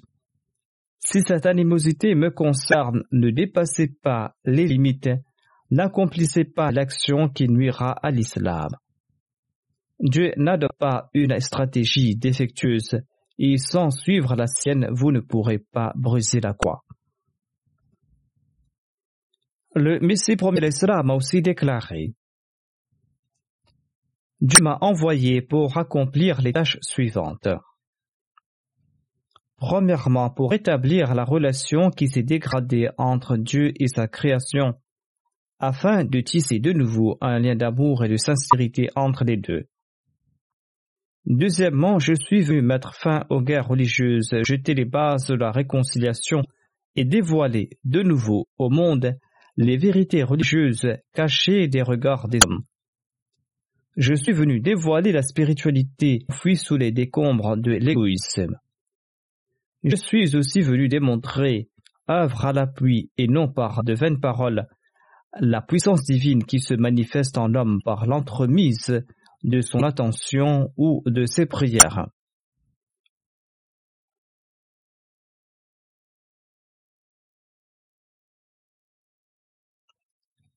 Si 0.99 1.21
cette 1.21 1.45
animosité 1.45 2.15
me 2.15 2.29
concerne, 2.29 3.03
ne 3.11 3.29
dépassez 3.29 3.87
pas 4.01 4.35
les 4.45 4.65
limites, 4.65 5.09
n'accomplissez 5.71 6.43
pas 6.43 6.71
l'action 6.71 7.29
qui 7.29 7.47
nuira 7.47 7.91
à 7.91 8.11
l'islam. 8.11 8.69
Dieu 9.99 10.33
n'adopte 10.37 10.77
pas 10.77 11.09
une 11.13 11.39
stratégie 11.39 12.15
défectueuse, 12.15 12.99
et 13.45 13.57
sans 13.57 13.91
suivre 13.91 14.35
la 14.35 14.47
sienne, 14.47 14.87
vous 14.91 15.11
ne 15.11 15.19
pourrez 15.19 15.59
pas 15.59 15.91
briser 15.95 16.39
la 16.39 16.53
croix. 16.53 16.85
Le 19.75 19.99
Messie 19.99 20.37
premier 20.37 20.61
l'Islam 20.61 21.11
a 21.11 21.15
aussi 21.15 21.41
déclaré 21.41 22.13
Dieu 24.39 24.61
m'a 24.61 24.77
envoyé 24.79 25.41
pour 25.41 25.77
accomplir 25.77 26.41
les 26.41 26.53
tâches 26.53 26.77
suivantes. 26.81 27.49
Premièrement, 29.57 30.29
pour 30.29 30.51
rétablir 30.51 31.13
la 31.13 31.25
relation 31.25 31.89
qui 31.89 32.07
s'est 32.07 32.23
dégradée 32.23 32.89
entre 32.97 33.35
Dieu 33.35 33.73
et 33.77 33.87
sa 33.87 34.07
création, 34.07 34.73
afin 35.59 36.05
de 36.05 36.21
tisser 36.21 36.59
de 36.59 36.71
nouveau 36.71 37.17
un 37.19 37.39
lien 37.39 37.55
d'amour 37.55 38.05
et 38.05 38.09
de 38.09 38.17
sincérité 38.17 38.89
entre 38.95 39.25
les 39.25 39.37
deux. 39.37 39.67
Deuxièmement, 41.25 41.99
je 41.99 42.13
suis 42.13 42.41
venu 42.41 42.61
mettre 42.61 42.95
fin 42.95 43.25
aux 43.29 43.41
guerres 43.41 43.67
religieuses, 43.67 44.35
jeter 44.45 44.73
les 44.73 44.85
bases 44.85 45.27
de 45.27 45.35
la 45.35 45.51
réconciliation 45.51 46.43
et 46.95 47.05
dévoiler 47.05 47.69
de 47.85 48.01
nouveau 48.01 48.47
au 48.57 48.69
monde 48.69 49.17
les 49.55 49.77
vérités 49.77 50.23
religieuses 50.23 50.87
cachées 51.13 51.67
des 51.67 51.81
regards 51.81 52.27
des 52.27 52.39
hommes. 52.45 52.63
Je 53.95 54.15
suis 54.15 54.33
venu 54.33 54.59
dévoiler 54.59 55.11
la 55.11 55.21
spiritualité 55.21 56.25
enfouie 56.27 56.57
sous 56.57 56.77
les 56.77 56.91
décombres 56.91 57.55
de 57.55 57.71
l'égoïsme. 57.71 58.57
Je 59.83 59.95
suis 59.95 60.35
aussi 60.35 60.61
venu 60.61 60.87
démontrer, 60.87 61.69
œuvre 62.09 62.45
à 62.45 62.53
l'appui 62.53 63.11
et 63.17 63.27
non 63.27 63.47
par 63.47 63.83
de 63.83 63.93
vaines 63.93 64.19
paroles, 64.19 64.67
la 65.39 65.61
puissance 65.61 66.03
divine 66.03 66.43
qui 66.43 66.59
se 66.59 66.73
manifeste 66.73 67.37
en 67.37 67.47
l'homme 67.47 67.79
par 67.83 68.07
l'entremise 68.07 69.03
de 69.43 69.61
son 69.61 69.83
attention 69.83 70.71
ou 70.77 71.03
de 71.05 71.25
ses 71.25 71.45
prières. 71.45 72.07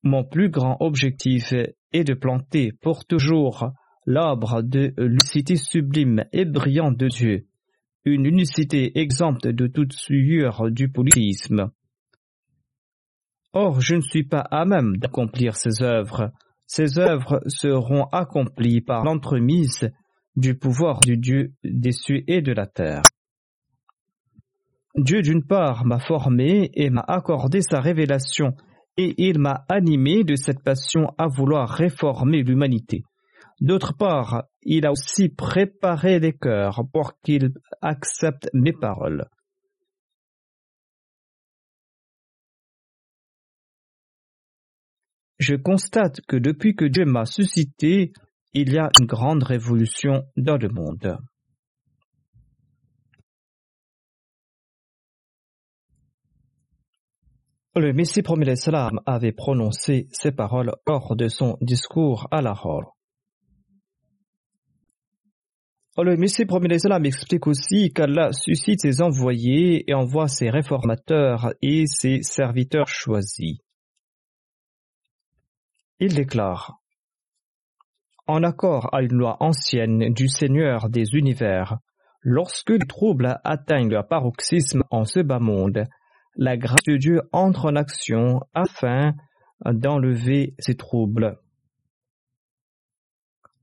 Mon 0.03 0.23
plus 0.23 0.49
grand 0.49 0.77
objectif 0.79 1.53
est 1.91 2.03
de 2.03 2.13
planter 2.13 2.71
pour 2.71 3.05
toujours 3.05 3.71
l'arbre 4.05 4.61
de 4.61 4.93
lucité 4.97 5.57
sublime 5.57 6.23
et 6.31 6.45
brillante 6.45 6.97
de 6.97 7.09
Dieu, 7.09 7.47
une 8.05 8.25
unicité 8.25 8.97
exempte 8.99 9.47
de 9.47 9.67
toute 9.67 9.91
souillure 9.91 10.71
du 10.71 10.89
politisme. 10.89 11.71
Or, 13.51 13.81
je 13.81 13.95
ne 13.95 14.01
suis 14.01 14.23
pas 14.23 14.39
à 14.39 14.63
même 14.65 14.95
d'accomplir 14.97 15.57
ces 15.57 15.83
œuvres. 15.83 16.31
Ces 16.67 16.99
œuvres 16.99 17.41
seront 17.47 18.05
accomplies 18.11 18.81
par 18.81 19.03
l'entremise 19.03 19.89
du 20.35 20.55
pouvoir 20.55 20.99
du 20.99 21.17
Dieu 21.17 21.53
des 21.63 21.93
cieux 21.93 22.23
et 22.27 22.41
de 22.41 22.51
la 22.51 22.67
terre. 22.67 23.01
Dieu 24.95 25.21
d'une 25.21 25.45
part 25.45 25.85
m'a 25.85 25.99
formé 25.99 26.69
et 26.73 26.89
m'a 26.89 27.05
accordé 27.07 27.61
sa 27.61 27.79
révélation, 27.79 28.53
et 28.97 29.13
il 29.17 29.39
m'a 29.39 29.63
animé 29.69 30.23
de 30.23 30.35
cette 30.35 30.63
passion 30.63 31.13
à 31.17 31.27
vouloir 31.27 31.69
réformer 31.69 32.43
l'humanité. 32.43 33.03
D'autre 33.61 33.95
part, 33.97 34.43
il 34.63 34.85
a 34.85 34.91
aussi 34.91 35.29
préparé 35.29 36.19
les 36.19 36.33
cœurs 36.33 36.83
pour 36.91 37.13
qu'ils 37.21 37.53
acceptent 37.81 38.49
mes 38.53 38.73
paroles. 38.73 39.25
Je 45.39 45.55
constate 45.55 46.21
que 46.27 46.35
depuis 46.35 46.75
que 46.75 46.85
Dieu 46.85 47.05
m'a 47.05 47.25
suscité, 47.25 48.11
il 48.53 48.73
y 48.73 48.79
a 48.79 48.89
une 48.99 49.05
grande 49.05 49.43
révolution 49.43 50.23
dans 50.35 50.57
le 50.57 50.69
monde. 50.69 51.17
Le 57.75 57.93
Messie 57.93 58.23
premier 58.23 58.45
l'Islam 58.45 58.99
avait 59.05 59.31
prononcé 59.31 60.07
ces 60.11 60.31
paroles 60.31 60.73
hors 60.87 61.15
de 61.15 61.27
son 61.27 61.57
discours 61.61 62.27
à 62.31 62.41
Lahore. 62.41 62.97
Le 65.99 66.17
Messie 66.17 66.45
premier 66.45 66.69
l'Islam 66.69 67.05
explique 67.05 67.45
aussi 67.45 67.91
qu'Allah 67.93 68.31
suscite 68.31 68.81
ses 68.81 69.03
envoyés 69.03 69.87
et 69.87 69.93
envoie 69.93 70.27
ses 70.27 70.49
réformateurs 70.49 71.53
et 71.61 71.85
ses 71.85 72.23
serviteurs 72.23 72.87
choisis. 72.87 73.57
Il 75.99 76.13
déclare 76.13 76.79
En 78.27 78.43
accord 78.43 78.93
à 78.93 79.01
une 79.01 79.15
loi 79.15 79.37
ancienne 79.39 80.13
du 80.13 80.29
Seigneur 80.29 80.89
des 80.89 81.15
univers, 81.15 81.79
lorsque 82.21 82.69
les 82.69 82.85
troubles 82.87 83.39
atteignent 83.43 83.89
leur 83.89 84.07
paroxysme 84.07 84.83
en 84.91 85.05
ce 85.05 85.21
bas 85.21 85.39
monde, 85.39 85.85
la 86.35 86.55
grâce 86.55 86.83
de 86.85 86.97
Dieu 86.97 87.21
entre 87.31 87.65
en 87.65 87.75
action 87.75 88.41
afin 88.53 89.15
d'enlever 89.65 90.53
ces 90.59 90.75
troubles. 90.75 91.39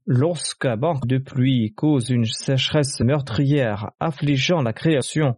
Lorsqu'un 0.04 0.76
banque 0.76 1.06
de 1.06 1.18
pluie 1.18 1.72
cause 1.76 2.10
une 2.10 2.26
sécheresse 2.26 2.98
meurtrière 2.98 3.92
affligeant 4.00 4.60
la 4.60 4.72
création, 4.72 5.36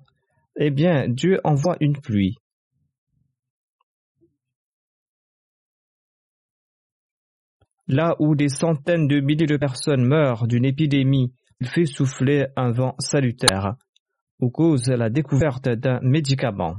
eh 0.57 0.71
bien 0.71 1.09
Dieu 1.09 1.41
envoie 1.45 1.77
une 1.81 2.01
pluie. 2.01 2.39
Là 7.89 8.17
où 8.19 8.35
des 8.35 8.49
centaines 8.49 9.07
de 9.07 9.21
milliers 9.21 9.47
de 9.47 9.57
personnes 9.57 10.05
meurent 10.05 10.47
d'une 10.47 10.65
épidémie, 10.65 11.33
il 11.61 11.69
fait 11.69 11.87
souffler 11.87 12.47
un 12.57 12.73
vent 12.73 12.95
salutaire 12.99 13.77
ou 14.41 14.51
cause 14.51 14.89
la 14.89 15.09
découverte 15.09 15.69
d'un 15.69 16.01
médicament. 16.03 16.77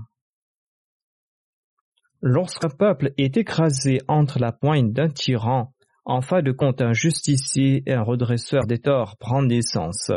Lorsqu'un 2.22 2.70
peuple 2.70 3.14
est 3.18 3.38
écrasé 3.38 4.00
entre 4.08 4.40
la 4.40 4.52
poigne 4.52 4.92
d'un 4.92 5.10
tyran, 5.10 5.74
en 6.04 6.22
fin 6.22 6.42
de 6.42 6.52
compte 6.52 6.82
un 6.82 6.94
justicier 6.94 7.84
et 7.86 7.94
un 7.94 8.02
redresseur 8.02 8.66
des 8.66 8.80
torts 8.80 9.18
prend 9.18 9.42
naissance. 9.42 10.12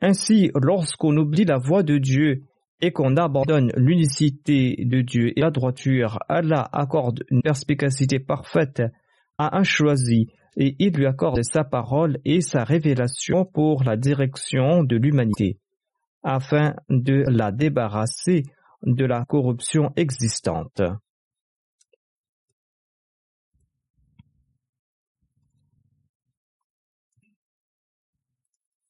Ainsi, 0.00 0.50
lorsqu'on 0.54 1.16
oublie 1.16 1.44
la 1.44 1.58
voix 1.58 1.82
de 1.82 1.98
Dieu 1.98 2.44
et 2.80 2.92
qu'on 2.92 3.16
abandonne 3.16 3.72
l'unicité 3.76 4.76
de 4.84 5.00
Dieu 5.00 5.32
et 5.36 5.40
la 5.40 5.50
droiture, 5.50 6.18
Allah 6.28 6.68
accorde 6.72 7.24
une 7.30 7.42
perspicacité 7.42 8.18
parfaite 8.18 8.82
un 9.38 9.62
choisi 9.62 10.28
et 10.56 10.74
il 10.78 10.92
lui 10.94 11.06
accorde 11.06 11.42
sa 11.42 11.64
parole 11.64 12.18
et 12.24 12.40
sa 12.40 12.64
révélation 12.64 13.44
pour 13.44 13.84
la 13.84 13.96
direction 13.96 14.82
de 14.82 14.96
l'humanité, 14.96 15.58
afin 16.22 16.74
de 16.88 17.24
la 17.28 17.52
débarrasser 17.52 18.44
de 18.82 19.04
la 19.04 19.24
corruption 19.24 19.92
existante. 19.96 20.80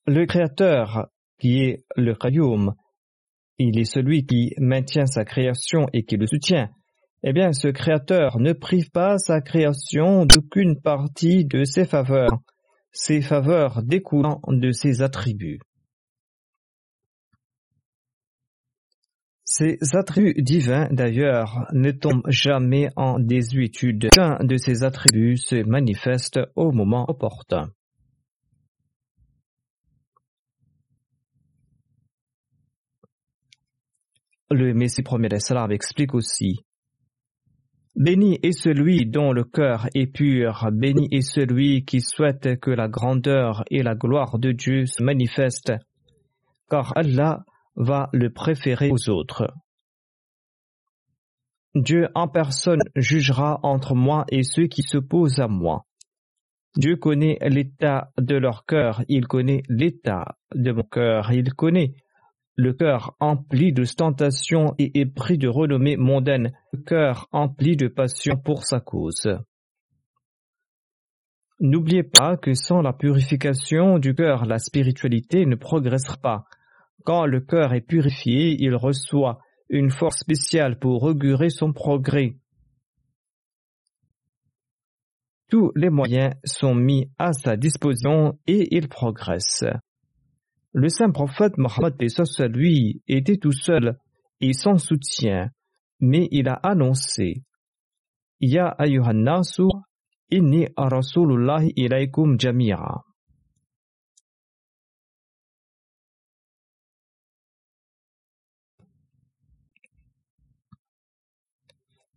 Le 0.08 0.24
Créateur, 0.24 1.08
qui 1.40 1.62
est 1.64 1.84
le 1.96 2.14
Qayyum, 2.14 2.74
il 3.58 3.78
est 3.78 3.84
celui 3.84 4.24
qui 4.24 4.54
maintient 4.58 5.06
sa 5.06 5.24
création 5.24 5.86
et 5.92 6.04
qui 6.04 6.16
le 6.16 6.28
soutient. 6.28 6.70
Eh 7.28 7.32
bien, 7.32 7.52
ce 7.52 7.66
Créateur 7.66 8.38
ne 8.38 8.52
prive 8.52 8.92
pas 8.92 9.18
sa 9.18 9.40
création 9.40 10.26
d'aucune 10.26 10.80
partie 10.80 11.44
de 11.44 11.64
ses 11.64 11.84
faveurs, 11.84 12.38
ses 12.92 13.20
faveurs 13.20 13.82
découlant 13.82 14.40
de 14.46 14.70
ses 14.70 15.02
attributs. 15.02 15.58
Ces 19.42 19.76
attributs 19.94 20.40
divins, 20.40 20.86
d'ailleurs, 20.92 21.66
ne 21.72 21.90
tombent 21.90 22.22
jamais 22.28 22.90
en 22.94 23.18
désuétude. 23.18 24.08
Qu'un 24.12 24.38
de 24.44 24.56
ces 24.56 24.84
attributs 24.84 25.36
se 25.36 25.56
manifeste 25.64 26.38
au 26.54 26.70
moment 26.70 27.06
opportun. 27.08 27.72
Le 34.48 34.72
Messie 34.74 35.02
premier 35.02 35.28
d'Islam 35.28 35.72
explique 35.72 36.14
aussi 36.14 36.60
Béni 37.96 38.38
est 38.42 38.52
celui 38.52 39.06
dont 39.06 39.32
le 39.32 39.42
cœur 39.42 39.88
est 39.94 40.06
pur, 40.06 40.68
béni 40.70 41.08
est 41.10 41.22
celui 41.22 41.86
qui 41.86 42.02
souhaite 42.02 42.60
que 42.60 42.70
la 42.70 42.88
grandeur 42.88 43.64
et 43.70 43.82
la 43.82 43.94
gloire 43.94 44.38
de 44.38 44.52
Dieu 44.52 44.84
se 44.84 45.02
manifestent, 45.02 45.72
car 46.68 46.92
Allah 46.94 47.44
va 47.74 48.10
le 48.12 48.30
préférer 48.30 48.90
aux 48.90 49.08
autres. 49.08 49.50
Dieu 51.74 52.08
en 52.14 52.28
personne 52.28 52.82
jugera 52.96 53.60
entre 53.62 53.94
moi 53.94 54.26
et 54.30 54.42
ceux 54.42 54.66
qui 54.66 54.82
s'opposent 54.82 55.40
à 55.40 55.48
moi. 55.48 55.86
Dieu 56.76 56.96
connaît 56.96 57.38
l'état 57.40 58.10
de 58.18 58.36
leur 58.36 58.66
cœur, 58.66 59.02
il 59.08 59.26
connaît 59.26 59.62
l'état 59.70 60.36
de 60.54 60.72
mon 60.72 60.82
cœur, 60.82 61.32
il 61.32 61.54
connaît 61.54 61.94
le 62.56 62.72
cœur 62.72 63.14
empli 63.20 63.72
de 63.72 63.84
stentation 63.84 64.74
et 64.78 64.98
épris 64.98 65.36
de 65.36 65.46
renommée 65.46 65.96
mondaine, 65.98 66.52
le 66.72 66.82
cœur 66.82 67.28
empli 67.30 67.76
de 67.76 67.86
passion 67.86 68.36
pour 68.36 68.64
sa 68.64 68.80
cause. 68.80 69.28
N'oubliez 71.60 72.02
pas 72.02 72.36
que 72.36 72.54
sans 72.54 72.80
la 72.80 72.94
purification 72.94 73.98
du 73.98 74.14
cœur, 74.14 74.46
la 74.46 74.58
spiritualité 74.58 75.44
ne 75.46 75.54
progressera 75.54 76.16
pas. 76.16 76.44
Quand 77.04 77.26
le 77.26 77.40
cœur 77.40 77.74
est 77.74 77.82
purifié, 77.82 78.56
il 78.58 78.74
reçoit 78.74 79.38
une 79.68 79.90
force 79.90 80.18
spéciale 80.18 80.78
pour 80.78 81.02
augurer 81.02 81.50
son 81.50 81.72
progrès. 81.72 82.36
Tous 85.48 85.72
les 85.76 85.90
moyens 85.90 86.34
sont 86.44 86.74
mis 86.74 87.10
à 87.18 87.32
sa 87.32 87.56
disposition 87.56 88.38
et 88.46 88.74
il 88.74 88.88
progresse. 88.88 89.64
Le 90.78 90.90
saint 90.90 91.10
prophète 91.10 91.56
Mohammed 91.56 91.94
lui 92.54 93.00
était 93.08 93.38
tout 93.38 93.50
seul 93.50 93.98
et 94.42 94.52
sans 94.52 94.76
soutien, 94.76 95.48
mais 96.00 96.28
il 96.30 96.48
a 96.48 96.60
annoncé 96.62 97.44
Ya 98.42 98.66
ayyuhannasu 98.68 99.68
inni 100.30 100.68
rasulullahi 100.76 101.72
ilaykum 101.76 102.38
jami'a. 102.38 103.04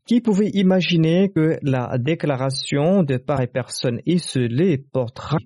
Qui 0.06 0.20
pouvait 0.20 0.50
imaginer 0.50 1.32
que 1.34 1.60
la 1.62 1.98
déclaration 1.98 3.04
de 3.04 3.16
pareille 3.16 3.48
personne 3.48 4.02
isolée 4.06 4.78
portera 4.80 5.38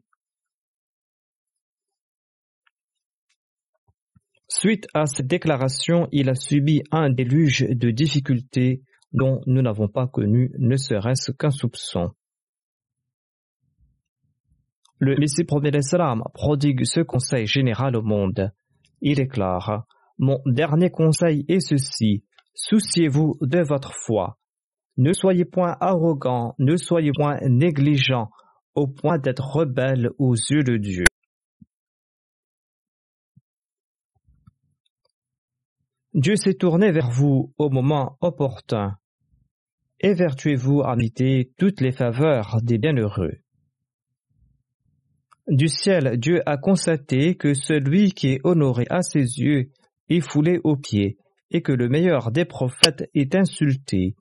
Suite 4.55 4.85
à 4.93 5.07
cette 5.07 5.25
déclaration, 5.25 6.07
il 6.11 6.29
a 6.29 6.35
subi 6.35 6.83
un 6.91 7.09
déluge 7.09 7.65
de 7.67 7.89
difficultés 7.89 8.83
dont 9.11 9.41
nous 9.47 9.63
n'avons 9.63 9.87
pas 9.87 10.05
connu 10.05 10.51
ne 10.59 10.77
serait-ce 10.77 11.31
qu'un 11.31 11.49
soupçon. 11.49 12.11
Le 14.99 15.15
Messie 15.17 15.43
premier 15.43 15.71
d'Islam 15.71 16.21
prodigue 16.35 16.85
ce 16.85 16.99
conseil 16.99 17.47
général 17.47 17.95
au 17.95 18.03
monde. 18.03 18.51
Il 19.01 19.15
déclare 19.15 19.87
Mon 20.19 20.39
dernier 20.45 20.91
conseil 20.91 21.45
est 21.47 21.59
ceci 21.59 22.23
souciez-vous 22.53 23.37
de 23.41 23.63
votre 23.67 23.93
foi. 24.05 24.37
Ne 24.97 25.13
soyez 25.13 25.45
point 25.45 25.75
arrogant, 25.79 26.53
ne 26.59 26.77
soyez 26.77 27.11
point 27.11 27.39
négligent, 27.41 28.29
au 28.75 28.85
point 28.85 29.17
d'être 29.17 29.55
rebelle 29.55 30.11
aux 30.19 30.35
yeux 30.35 30.63
de 30.63 30.77
Dieu. 30.77 31.05
Dieu 36.13 36.35
s'est 36.35 36.53
tourné 36.53 36.91
vers 36.91 37.09
vous 37.09 37.51
au 37.57 37.71
moment 37.71 38.17
opportun. 38.21 38.97
Évertuez-vous 39.99 40.83
à 40.83 40.93
imiter 40.93 41.51
toutes 41.57 41.81
les 41.81 41.91
faveurs 41.91 42.57
des 42.61 42.77
bienheureux. 42.77 43.39
Du 45.47 45.67
ciel, 45.67 46.17
Dieu 46.17 46.41
a 46.45 46.57
constaté 46.57 47.35
que 47.35 47.55
celui 47.55 48.11
qui 48.11 48.27
est 48.29 48.41
honoré 48.43 48.85
à 48.91 49.01
ses 49.01 49.39
yeux 49.39 49.71
est 50.09 50.21
foulé 50.21 50.59
aux 50.63 50.77
pieds, 50.77 51.17
et 51.49 51.61
que 51.61 51.71
le 51.71 51.89
meilleur 51.89 52.31
des 52.31 52.45
prophètes 52.45 53.09
est 53.15 53.33
insulté, 53.33 54.15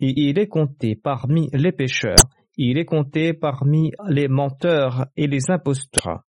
et 0.00 0.12
il 0.28 0.38
est 0.38 0.48
compté 0.48 0.96
parmi 0.96 1.48
les 1.54 1.72
pécheurs, 1.72 2.28
il 2.58 2.76
est 2.76 2.84
compté 2.84 3.32
parmi 3.32 3.92
les 4.08 4.28
menteurs 4.28 5.06
et 5.16 5.26
les 5.26 5.50
imposteurs. 5.50 6.27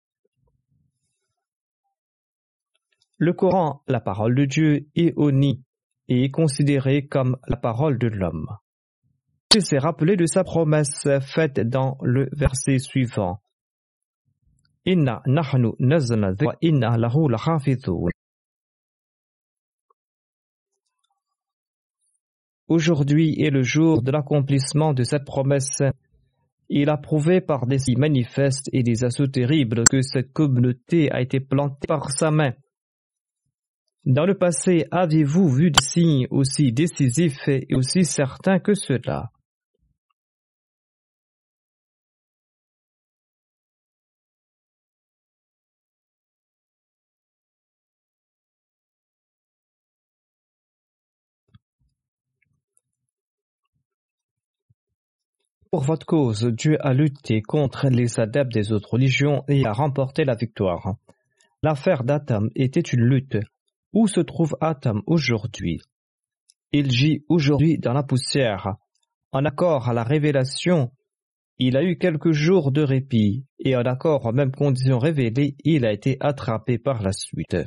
Le 3.22 3.34
Coran, 3.34 3.82
la 3.90 4.00
parole 4.00 4.34
de 4.34 4.46
Dieu, 4.46 4.88
est 4.96 5.14
honni 5.18 5.62
et 6.08 6.24
est 6.24 6.32
considéré 6.32 7.06
comme 7.06 7.36
la 7.50 7.58
parole 7.58 7.98
de 7.98 8.08
l'homme. 8.08 8.48
Il 9.54 9.62
s'est 9.62 9.78
rappelé 9.78 10.16
de 10.16 10.26
sa 10.26 10.46
promesse 10.46 11.06
faite 11.20 11.60
dans 11.60 11.98
le 12.02 12.30
verset 12.32 12.80
suivant. 12.80 13.42
Aujourd'hui 22.70 23.36
est 23.42 23.50
le 23.50 23.64
jour 23.64 24.02
de 24.02 24.12
l'accomplissement 24.12 24.94
de 24.94 25.04
cette 25.04 25.26
promesse. 25.26 25.82
Il 26.70 26.90
a 26.90 26.96
prouvé 26.96 27.42
par 27.42 27.68
des 27.68 27.80
signes 27.80 28.00
manifestes 28.00 28.70
et 28.72 28.82
des 28.82 29.04
assauts 29.04 29.28
terribles 29.28 29.84
que 29.90 30.02
cette 30.02 30.32
communauté 30.32 31.12
a 31.12 31.20
été 31.20 31.42
plantée 31.42 31.86
par 31.86 32.12
sa 32.12 32.32
main. 32.32 32.54
Dans 34.06 34.26
le 34.26 34.34
passé, 34.34 34.86
avez-vous 34.92 35.50
vu 35.50 35.72
des 35.72 35.82
signes 35.82 36.28
aussi 36.32 36.72
décisifs 36.72 37.48
et 37.48 37.68
aussi 37.76 38.06
certains 38.06 38.60
que 38.60 38.74
cela? 38.74 39.30
Pour 55.72 55.84
votre 55.84 56.06
cause, 56.06 56.46
Dieu 56.46 56.78
a 56.80 56.94
lutté 56.94 57.42
contre 57.44 57.90
les 57.90 58.20
adeptes 58.20 58.54
des 58.54 58.72
autres 58.72 58.94
religions 58.94 59.44
et 59.48 59.66
a 59.68 59.74
remporté 59.74 60.24
la 60.24 60.36
victoire. 60.36 60.96
L'affaire 61.62 62.04
d'Atam 62.04 62.50
était 62.56 62.80
une 62.80 63.04
lutte. 63.04 63.38
Où 63.94 64.08
se 64.08 64.20
trouve 64.20 64.56
Atam 64.62 65.02
aujourd'hui? 65.08 65.80
Il 66.72 66.92
gît 66.92 67.26
aujourd'hui 67.28 67.80
dans 67.80 67.94
la 67.94 68.04
poussière. 68.04 68.76
En 69.32 69.46
accord 69.46 69.90
à 69.90 69.94
la 69.94 70.04
révélation, 70.04 70.92
il 71.58 71.76
a 71.76 71.84
eu 71.84 71.98
quelques 71.98 72.32
jours 72.32 72.72
de 72.72 72.82
répit, 72.82 73.46
et 73.60 73.76
en 73.76 73.82
accord 73.82 74.26
aux 74.26 74.32
mêmes 74.32 74.52
conditions 74.52 75.00
révélées, 75.00 75.56
il 75.64 75.86
a 75.86 75.92
été 75.92 76.18
attrapé 76.20 76.78
par 76.78 77.02
la 77.02 77.12
suite. 77.12 77.58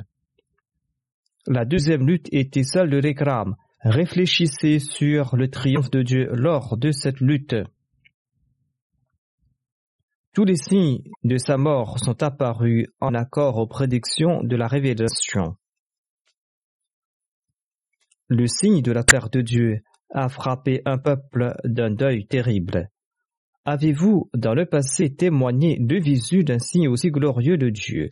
La 1.45 1.65
deuxième 1.65 2.07
lutte 2.07 2.29
était 2.31 2.63
celle 2.63 2.89
de 2.89 2.97
l'Ekram. 2.97 3.55
Réfléchissez 3.81 4.79
sur 4.79 5.35
le 5.35 5.49
triomphe 5.49 5.91
de 5.91 6.01
Dieu 6.01 6.29
lors 6.33 6.77
de 6.77 6.91
cette 6.91 7.19
lutte. 7.19 7.55
Tous 10.33 10.45
les 10.45 10.55
signes 10.55 11.03
de 11.25 11.37
sa 11.37 11.57
mort 11.57 11.99
sont 11.99 12.23
apparus 12.23 12.87
en 13.01 13.13
accord 13.13 13.57
aux 13.57 13.67
prédictions 13.67 14.41
de 14.41 14.55
la 14.55 14.67
révélation. 14.67 15.57
Le 18.35 18.47
signe 18.47 18.81
de 18.81 18.91
la 18.91 19.03
terre 19.03 19.29
de 19.29 19.41
Dieu 19.41 19.83
a 20.09 20.27
frappé 20.27 20.81
un 20.85 20.97
peuple 20.97 21.53
d'un 21.65 21.91
deuil 21.91 22.25
terrible. 22.25 22.89
Avez-vous 23.63 24.31
dans 24.33 24.55
le 24.55 24.65
passé 24.65 25.13
témoigné 25.13 25.77
de 25.79 25.97
visu 25.97 26.43
d'un 26.43 26.57
signe 26.57 26.87
aussi 26.87 27.11
glorieux 27.11 27.57
de 27.57 27.69
Dieu? 27.69 28.09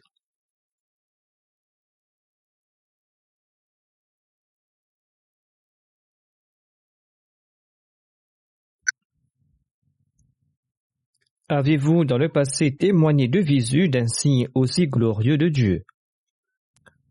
Avez-vous 11.49 12.05
dans 12.05 12.19
le 12.19 12.29
passé 12.29 12.75
témoigné 12.77 13.27
de 13.27 13.39
visu 13.39 13.89
d'un 13.89 14.05
signe 14.05 14.49
aussi 14.53 14.85
glorieux 14.85 15.39
de 15.39 15.49
Dieu? 15.49 15.83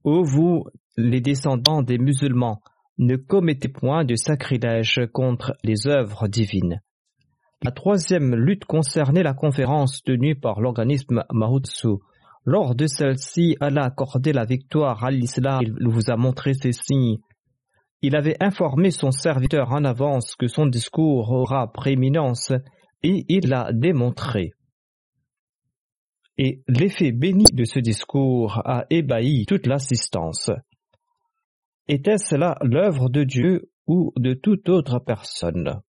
Ô 0.04 0.22
vous, 0.22 0.66
les 0.96 1.20
descendants 1.20 1.82
des 1.82 1.98
musulmans, 1.98 2.62
ne 3.00 3.16
commettez 3.16 3.68
point 3.68 4.04
de 4.04 4.14
sacrilège 4.14 5.00
contre 5.12 5.54
les 5.64 5.88
œuvres 5.88 6.28
divines. 6.28 6.82
La 7.62 7.70
troisième 7.70 8.34
lutte 8.34 8.66
concernait 8.66 9.22
la 9.22 9.32
conférence 9.32 10.02
tenue 10.02 10.38
par 10.38 10.60
l'organisme 10.60 11.24
Mahutsu. 11.32 11.96
Lors 12.44 12.74
de 12.74 12.86
celle-ci, 12.86 13.56
Allah 13.60 13.84
a 13.84 13.86
accordé 13.86 14.34
la 14.34 14.44
victoire 14.44 15.02
à 15.02 15.10
l'islam. 15.10 15.62
Il 15.62 15.88
vous 15.88 16.10
a 16.10 16.16
montré 16.16 16.52
ses 16.52 16.72
signes. 16.72 17.18
Il 18.02 18.16
avait 18.16 18.36
informé 18.42 18.90
son 18.90 19.10
serviteur 19.10 19.72
en 19.72 19.84
avance 19.84 20.36
que 20.36 20.46
son 20.46 20.66
discours 20.66 21.30
aura 21.30 21.72
prééminence 21.72 22.52
et 23.02 23.24
il 23.28 23.48
l'a 23.48 23.72
démontré. 23.72 24.52
Et 26.36 26.62
l'effet 26.68 27.12
béni 27.12 27.44
de 27.52 27.64
ce 27.64 27.78
discours 27.78 28.60
a 28.66 28.84
ébahi 28.90 29.46
toute 29.46 29.66
l'assistance. 29.66 30.50
Était-ce 31.92 32.36
là 32.36 32.56
l'œuvre 32.62 33.08
de 33.08 33.24
Dieu 33.24 33.72
ou 33.88 34.12
de 34.16 34.32
toute 34.32 34.68
autre 34.68 35.00
personne 35.00 35.80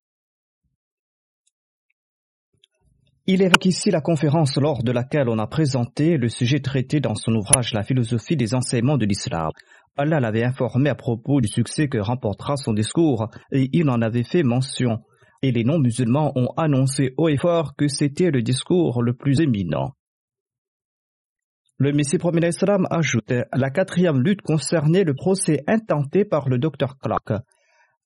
Il 3.28 3.44
évoque 3.44 3.68
ici 3.68 3.92
la 3.92 4.02
conférence 4.02 4.58
lors 4.58 4.82
de 4.82 4.92
laquelle 4.92 5.30
on 5.30 5.38
a 5.38 5.46
présenté 5.46 6.18
le 6.18 6.28
sujet 6.28 6.60
traité 6.60 7.02
dans 7.02 7.14
son 7.14 7.36
ouvrage 7.36 7.76
La 7.76 7.84
philosophie 7.84 8.36
des 8.36 8.56
enseignements 8.56 8.98
de 8.98 9.06
l'islam. 9.06 9.52
Allah 9.96 10.20
l'avait 10.20 10.44
informé 10.44 10.90
à 10.90 10.96
propos 10.96 11.40
du 11.40 11.48
succès 11.48 11.88
que 11.88 12.00
remportera 12.00 12.58
son 12.58 12.74
discours 12.74 13.30
et 13.52 13.70
il 13.72 13.88
en 13.88 14.02
avait 14.02 14.24
fait 14.24 14.42
mention 14.42 15.04
et 15.44 15.52
les 15.52 15.64
non-musulmans 15.64 16.32
ont 16.36 16.52
annoncé 16.58 17.14
haut 17.18 17.30
et 17.30 17.38
fort 17.38 17.76
que 17.76 17.88
c'était 17.88 18.32
le 18.32 18.42
discours 18.42 19.04
le 19.04 19.14
plus 19.14 19.40
éminent. 19.40 19.94
Le 21.84 21.94
Messie 21.94 22.20
premier 22.20 22.48
Islam 22.48 22.86
ajoute 22.92 23.34
la 23.52 23.72
quatrième 23.72 24.22
lutte 24.22 24.44
concernait 24.44 25.04
le 25.04 25.16
procès 25.16 25.64
intenté 25.66 26.26
par 26.26 26.48
le 26.48 26.60
docteur 26.60 27.00
Clark. 27.00 27.34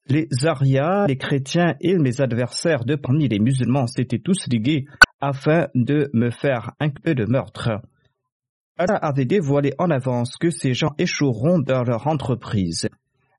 Les 0.07 0.29
Arias, 0.45 1.07
les 1.07 1.17
chrétiens 1.17 1.75
et 1.81 1.97
mes 1.97 2.21
adversaires 2.21 2.85
de 2.85 2.95
parmi 2.95 3.27
les 3.27 3.38
musulmans 3.38 3.85
s'étaient 3.85 4.21
tous 4.23 4.47
ligués 4.47 4.85
afin 5.19 5.67
de 5.75 6.09
me 6.13 6.29
faire 6.29 6.71
inculper 6.79 7.15
de 7.15 7.25
meurtre. 7.25 7.81
Allah 8.77 8.95
avait 8.95 9.25
dévoilé 9.25 9.73
en 9.77 9.89
avance 9.89 10.38
que 10.38 10.51
ces 10.51 10.73
gens 10.73 10.93
échoueront 10.97 11.59
dans 11.59 11.83
leur 11.83 12.07
entreprise. 12.07 12.88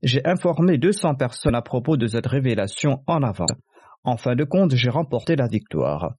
J'ai 0.03 0.21
informé 0.27 0.77
200 0.77 1.15
personnes 1.15 1.55
à 1.55 1.63
propos 1.63 1.97
de 1.97 2.09
cette 2.09 2.27
révélation 2.27 3.03
en 3.07 3.23
avant. 3.23 3.47
En 4.05 4.19
fin 4.19 4.35
de 4.35 4.45
compte, 4.45 4.75
j'ai 4.75 4.91
remporté 4.91 5.35
la 5.35 5.49
victoire. 5.49 6.13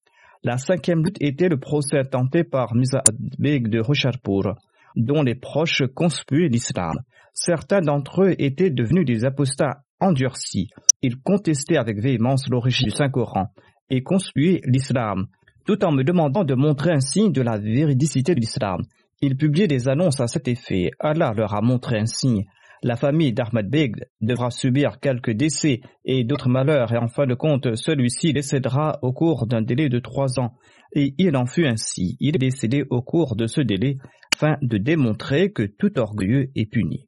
La 0.44 0.58
cinquième 0.58 1.04
lutte 1.04 1.22
était 1.22 1.50
le 1.50 1.60
procès 1.60 2.04
tenté 2.04 2.44
par 2.44 2.76
Misa 2.76 3.04
Beg 3.40 3.70
de 3.70 3.80
Rocharpur, 3.80 4.56
dont 4.96 5.24
les 5.24 5.36
proches 5.36 5.84
conspuaient 5.96 6.48
l'islam. 6.48 6.96
Certains 7.34 7.82
d'entre 7.82 8.24
eux 8.24 8.36
étaient 8.40 8.70
devenus 8.70 9.06
des 9.06 9.26
apostats 9.26 9.84
endurcis. 10.00 10.70
Ils 11.02 11.18
contestaient 11.18 11.78
avec 11.78 12.00
véhémence 12.00 12.50
l'origine 12.50 12.88
du 12.88 12.96
Saint-Coran 12.96 13.48
et 13.90 14.02
conspuaient 14.04 14.62
l'islam, 14.66 15.28
tout 15.66 15.84
en 15.86 15.92
me 15.92 16.04
demandant 16.04 16.44
de 16.44 16.56
montrer 16.56 16.92
un 16.92 17.00
signe 17.00 17.32
de 17.32 17.42
la 17.42 17.58
véridicité 17.58 18.34
de 18.34 18.40
l'islam. 18.40 18.82
Ils 19.22 19.38
publiaient 19.38 19.68
des 19.68 19.90
annonces 19.90 20.20
à 20.20 20.28
cet 20.28 20.48
effet. 20.48 20.92
Allah 21.00 21.34
leur 21.36 21.56
a 21.56 21.62
montré 21.62 22.00
un 22.00 22.06
signe 22.06 22.46
la 22.84 22.96
famille 22.96 23.34
d'Ahmad 23.34 23.70
Beg 23.70 23.96
devra 24.22 24.52
subir 24.52 25.00
quelques 25.00 25.32
décès 25.32 25.82
et 26.06 26.24
d'autres 26.24 26.50
malheurs 26.50 26.94
et 26.94 26.98
en 26.98 27.08
fin 27.08 27.26
de 27.26 27.34
compte, 27.34 27.76
celui-ci 27.76 28.34
décédera 28.34 29.00
au 29.02 29.14
cours 29.14 29.48
d'un 29.48 29.62
délai 29.62 29.90
de 29.90 30.00
trois 30.00 30.40
ans. 30.40 30.54
Et 30.94 31.14
il 31.18 31.36
en 31.36 31.46
fut 31.46 31.66
ainsi. 31.66 32.18
Il 32.20 32.36
est 32.36 32.40
décédé 32.40 32.84
au 32.90 33.02
cours 33.02 33.36
de 33.36 33.48
ce 33.48 33.62
délai 33.62 33.98
afin 34.36 34.58
de 34.62 34.78
démontrer 34.78 35.52
que 35.52 35.64
tout 35.64 35.98
orgueilleux 36.00 36.52
est 36.56 36.72
puni. 36.72 37.08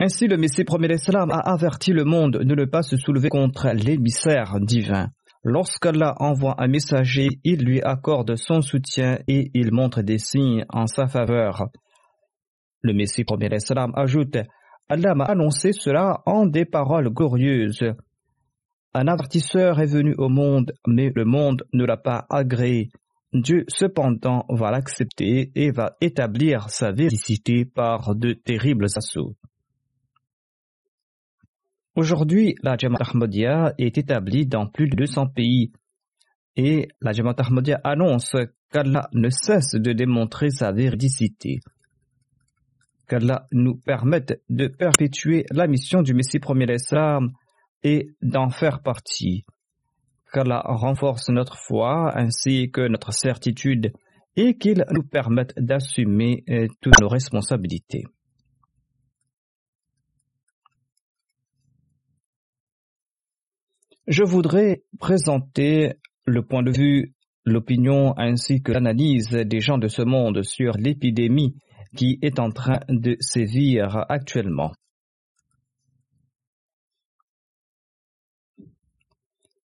Ainsi, 0.00 0.28
le 0.28 0.36
Messie 0.36 0.62
premier 0.62 0.86
d'Islam 0.86 1.30
a 1.32 1.40
averti 1.40 1.92
le 1.92 2.04
monde 2.04 2.38
de 2.44 2.54
ne 2.54 2.64
pas 2.64 2.82
se 2.82 2.96
soulever 2.96 3.30
contre 3.30 3.70
l'émissaire 3.74 4.60
divin. 4.60 5.08
Lorsqu'Allah 5.42 6.14
envoie 6.18 6.54
un 6.58 6.68
messager, 6.68 7.28
il 7.42 7.64
lui 7.64 7.82
accorde 7.82 8.36
son 8.36 8.60
soutien 8.60 9.18
et 9.26 9.50
il 9.54 9.72
montre 9.72 10.02
des 10.02 10.18
signes 10.18 10.64
en 10.68 10.86
sa 10.86 11.08
faveur. 11.08 11.68
Le 12.82 12.92
Messie 12.92 13.24
premier 13.24 13.54
Islam 13.54 13.92
ajoute 13.94 14.38
Allah 14.88 15.14
m'a 15.14 15.24
annoncé 15.24 15.72
cela 15.72 16.22
en 16.24 16.46
des 16.46 16.64
paroles 16.64 17.10
glorieuses. 17.10 17.84
Un 18.94 19.06
avertisseur 19.06 19.80
est 19.80 19.86
venu 19.86 20.14
au 20.16 20.28
monde, 20.28 20.72
mais 20.86 21.12
le 21.14 21.24
monde 21.24 21.64
ne 21.74 21.84
l'a 21.84 21.98
pas 21.98 22.26
agréé. 22.30 22.88
Dieu 23.34 23.64
cependant 23.68 24.46
va 24.48 24.70
l'accepter 24.70 25.52
et 25.54 25.70
va 25.70 25.96
établir 26.00 26.70
sa 26.70 26.92
véricité 26.92 27.66
par 27.66 28.14
de 28.14 28.32
terribles 28.32 28.86
assauts. 28.96 29.36
Aujourd'hui, 31.94 32.54
la 32.62 32.78
Jamaat 32.78 33.00
Ahmadiyya 33.00 33.74
est 33.76 33.98
établie 33.98 34.46
dans 34.46 34.66
plus 34.66 34.88
de 34.88 34.96
200 34.96 35.26
pays 35.34 35.72
et 36.56 36.88
la 37.02 37.12
Jamaat 37.12 37.34
Ahmadiyya 37.38 37.80
annonce 37.84 38.36
qu'Allah 38.70 39.08
ne 39.12 39.28
cesse 39.28 39.74
de 39.74 39.92
démontrer 39.92 40.48
sa 40.48 40.72
véridicité. 40.72 41.60
Qu'Allah 43.08 43.46
nous 43.52 43.76
permette 43.76 44.42
de 44.50 44.66
perpétuer 44.66 45.46
la 45.50 45.66
mission 45.66 46.02
du 46.02 46.12
Messie 46.14 46.40
premier 46.40 46.66
d'Islam 46.66 47.32
et 47.82 48.10
d'en 48.20 48.50
faire 48.50 48.82
partie 48.82 49.44
qu'Allah 50.32 50.62
renforce 50.64 51.30
notre 51.30 51.56
foi 51.56 52.16
ainsi 52.16 52.70
que 52.70 52.86
notre 52.86 53.12
certitude 53.12 53.92
et 54.36 54.56
qu'il 54.58 54.84
nous 54.90 55.02
permette 55.02 55.54
d'assumer 55.56 56.44
euh, 56.48 56.68
toutes 56.80 57.00
nos 57.00 57.08
responsabilités. 57.08 58.04
Je 64.06 64.22
voudrais 64.22 64.82
présenter 64.98 65.94
le 66.24 66.42
point 66.42 66.62
de 66.62 66.70
vue, 66.70 67.14
l'opinion 67.44 68.14
ainsi 68.16 68.62
que 68.62 68.72
l'analyse 68.72 69.30
des 69.30 69.60
gens 69.60 69.78
de 69.78 69.88
ce 69.88 70.02
monde 70.02 70.42
sur 70.42 70.72
l'épidémie 70.78 71.54
qui 71.96 72.18
est 72.22 72.38
en 72.38 72.50
train 72.50 72.80
de 72.88 73.16
sévir 73.20 74.04
actuellement. 74.08 74.72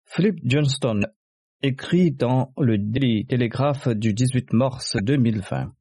Philip 0.05 0.39
Johnston 0.43 1.01
écrit 1.61 2.11
dans 2.11 2.51
le 2.57 2.77
Daily 2.77 3.25
Telegraph 3.25 3.87
du 3.87 4.13
18 4.13 4.51
mars 4.53 4.97
2020. 5.01 5.71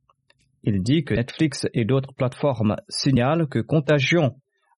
Il 0.62 0.83
dit 0.83 1.05
que 1.05 1.14
Netflix 1.14 1.66
et 1.72 1.85
d'autres 1.85 2.12
plateformes 2.14 2.76
signalent 2.88 3.48
que 3.48 3.59
Contagion, 3.59 4.37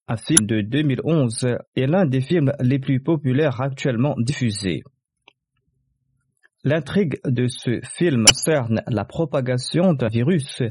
un 0.08 0.16
film 0.16 0.46
de 0.46 0.60
2011, 0.60 1.56
est 1.76 1.86
l'un 1.86 2.06
des 2.06 2.20
films 2.20 2.52
les 2.60 2.78
plus 2.78 3.00
populaires 3.00 3.60
actuellement 3.60 4.14
diffusés. 4.18 4.82
L'intrigue 6.64 7.18
de 7.24 7.48
ce 7.48 7.80
film 7.96 8.24
concerne 8.24 8.82
la 8.86 9.04
propagation 9.04 9.92
d'un 9.92 10.08
virus 10.08 10.62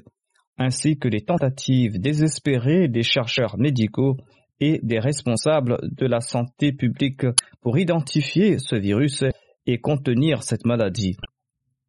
ainsi 0.61 0.97
que 0.97 1.07
les 1.07 1.21
tentatives 1.21 1.99
désespérées 1.99 2.87
des 2.87 3.03
chercheurs 3.03 3.57
médicaux 3.57 4.17
et 4.59 4.79
des 4.83 4.99
responsables 4.99 5.79
de 5.81 6.05
la 6.05 6.21
santé 6.21 6.71
publique 6.71 7.25
pour 7.61 7.77
identifier 7.79 8.59
ce 8.59 8.75
virus 8.75 9.23
et 9.65 9.79
contenir 9.79 10.43
cette 10.43 10.65
maladie. 10.65 11.17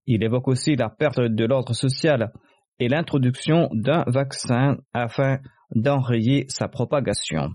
Il 0.07 0.25
évoque 0.25 0.49
aussi 0.49 0.75
la 0.75 0.89
perte 0.89 1.21
de 1.21 1.45
l'ordre 1.45 1.75
social 1.75 2.33
et 2.79 2.89
l'introduction 2.89 3.69
d'un 3.73 4.05
vaccin 4.07 4.79
afin 4.93 5.39
d'enrayer 5.75 6.47
sa 6.49 6.69
propagation. 6.69 7.51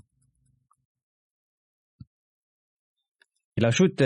Il 3.57 3.65
ajoute 3.65 4.03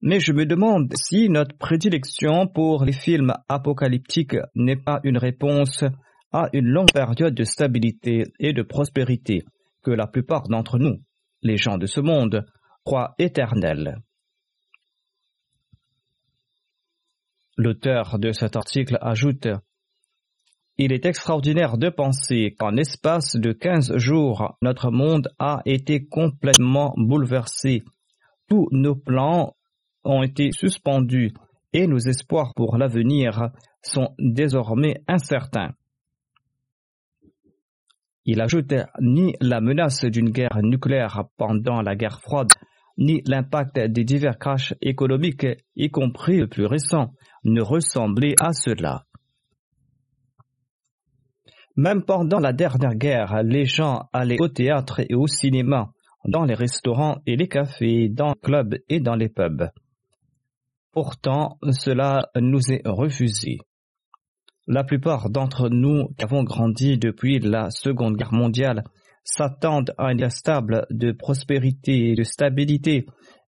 Mais 0.00 0.20
je 0.20 0.32
me 0.32 0.46
demande 0.46 0.92
si 0.94 1.28
notre 1.28 1.56
prédilection 1.58 2.46
pour 2.46 2.84
les 2.84 2.92
films 2.92 3.34
apocalyptiques 3.48 4.36
n'est 4.54 4.82
pas 4.82 5.00
une 5.04 5.18
réponse 5.18 5.84
à 6.36 6.50
une 6.52 6.66
longue 6.66 6.92
période 6.92 7.34
de 7.34 7.44
stabilité 7.44 8.24
et 8.38 8.52
de 8.52 8.62
prospérité 8.62 9.42
que 9.82 9.90
la 9.90 10.06
plupart 10.06 10.48
d'entre 10.48 10.78
nous, 10.78 10.98
les 11.40 11.56
gens 11.56 11.78
de 11.78 11.86
ce 11.86 12.00
monde, 12.00 12.44
croient 12.84 13.14
éternelle. 13.18 13.96
L'auteur 17.56 18.18
de 18.18 18.32
cet 18.32 18.54
article 18.54 18.98
ajoute 19.00 19.48
Il 20.76 20.92
est 20.92 21.06
extraordinaire 21.06 21.78
de 21.78 21.88
penser 21.88 22.54
qu'en 22.58 22.76
espace 22.76 23.36
de 23.36 23.52
quinze 23.52 23.96
jours, 23.96 24.58
notre 24.60 24.90
monde 24.90 25.28
a 25.38 25.62
été 25.64 26.04
complètement 26.04 26.92
bouleversé. 26.98 27.82
Tous 28.46 28.68
nos 28.72 28.94
plans 28.94 29.56
ont 30.04 30.22
été 30.22 30.52
suspendus 30.52 31.32
et 31.72 31.86
nos 31.86 31.98
espoirs 31.98 32.52
pour 32.54 32.76
l'avenir 32.76 33.48
sont 33.80 34.14
désormais 34.18 35.02
incertains. 35.08 35.72
Il 38.28 38.40
ajoute 38.40 38.74
ni 39.00 39.34
la 39.40 39.60
menace 39.60 40.04
d'une 40.04 40.30
guerre 40.30 40.58
nucléaire 40.60 41.24
pendant 41.36 41.80
la 41.80 41.94
guerre 41.94 42.20
froide, 42.20 42.50
ni 42.98 43.22
l'impact 43.24 43.78
des 43.78 44.04
divers 44.04 44.36
crashs 44.36 44.74
économiques, 44.82 45.46
y 45.76 45.90
compris 45.90 46.38
le 46.38 46.48
plus 46.48 46.66
récent, 46.66 47.12
ne 47.44 47.62
ressemblaient 47.62 48.34
à 48.40 48.52
cela. 48.52 49.04
Même 51.76 52.02
pendant 52.02 52.40
la 52.40 52.52
dernière 52.52 52.96
guerre, 52.96 53.42
les 53.44 53.64
gens 53.64 54.08
allaient 54.12 54.40
au 54.40 54.48
théâtre 54.48 55.00
et 55.08 55.14
au 55.14 55.28
cinéma, 55.28 55.92
dans 56.24 56.44
les 56.44 56.54
restaurants 56.54 57.18
et 57.26 57.36
les 57.36 57.48
cafés, 57.48 58.08
dans 58.08 58.30
les 58.30 58.40
clubs 58.42 58.74
et 58.88 58.98
dans 58.98 59.14
les 59.14 59.28
pubs. 59.28 59.70
Pourtant, 60.90 61.58
cela 61.70 62.30
nous 62.40 62.72
est 62.72 62.82
refusé. 62.86 63.58
La 64.68 64.82
plupart 64.82 65.30
d'entre 65.30 65.68
nous 65.68 66.08
qui 66.18 66.24
avons 66.24 66.42
grandi 66.42 66.98
depuis 66.98 67.38
la 67.38 67.70
Seconde 67.70 68.16
Guerre 68.16 68.32
mondiale 68.32 68.82
s'attendent 69.22 69.94
à 69.96 70.08
un 70.08 70.28
stable 70.28 70.86
de 70.90 71.12
prospérité 71.12 72.10
et 72.10 72.14
de 72.16 72.24
stabilité 72.24 73.06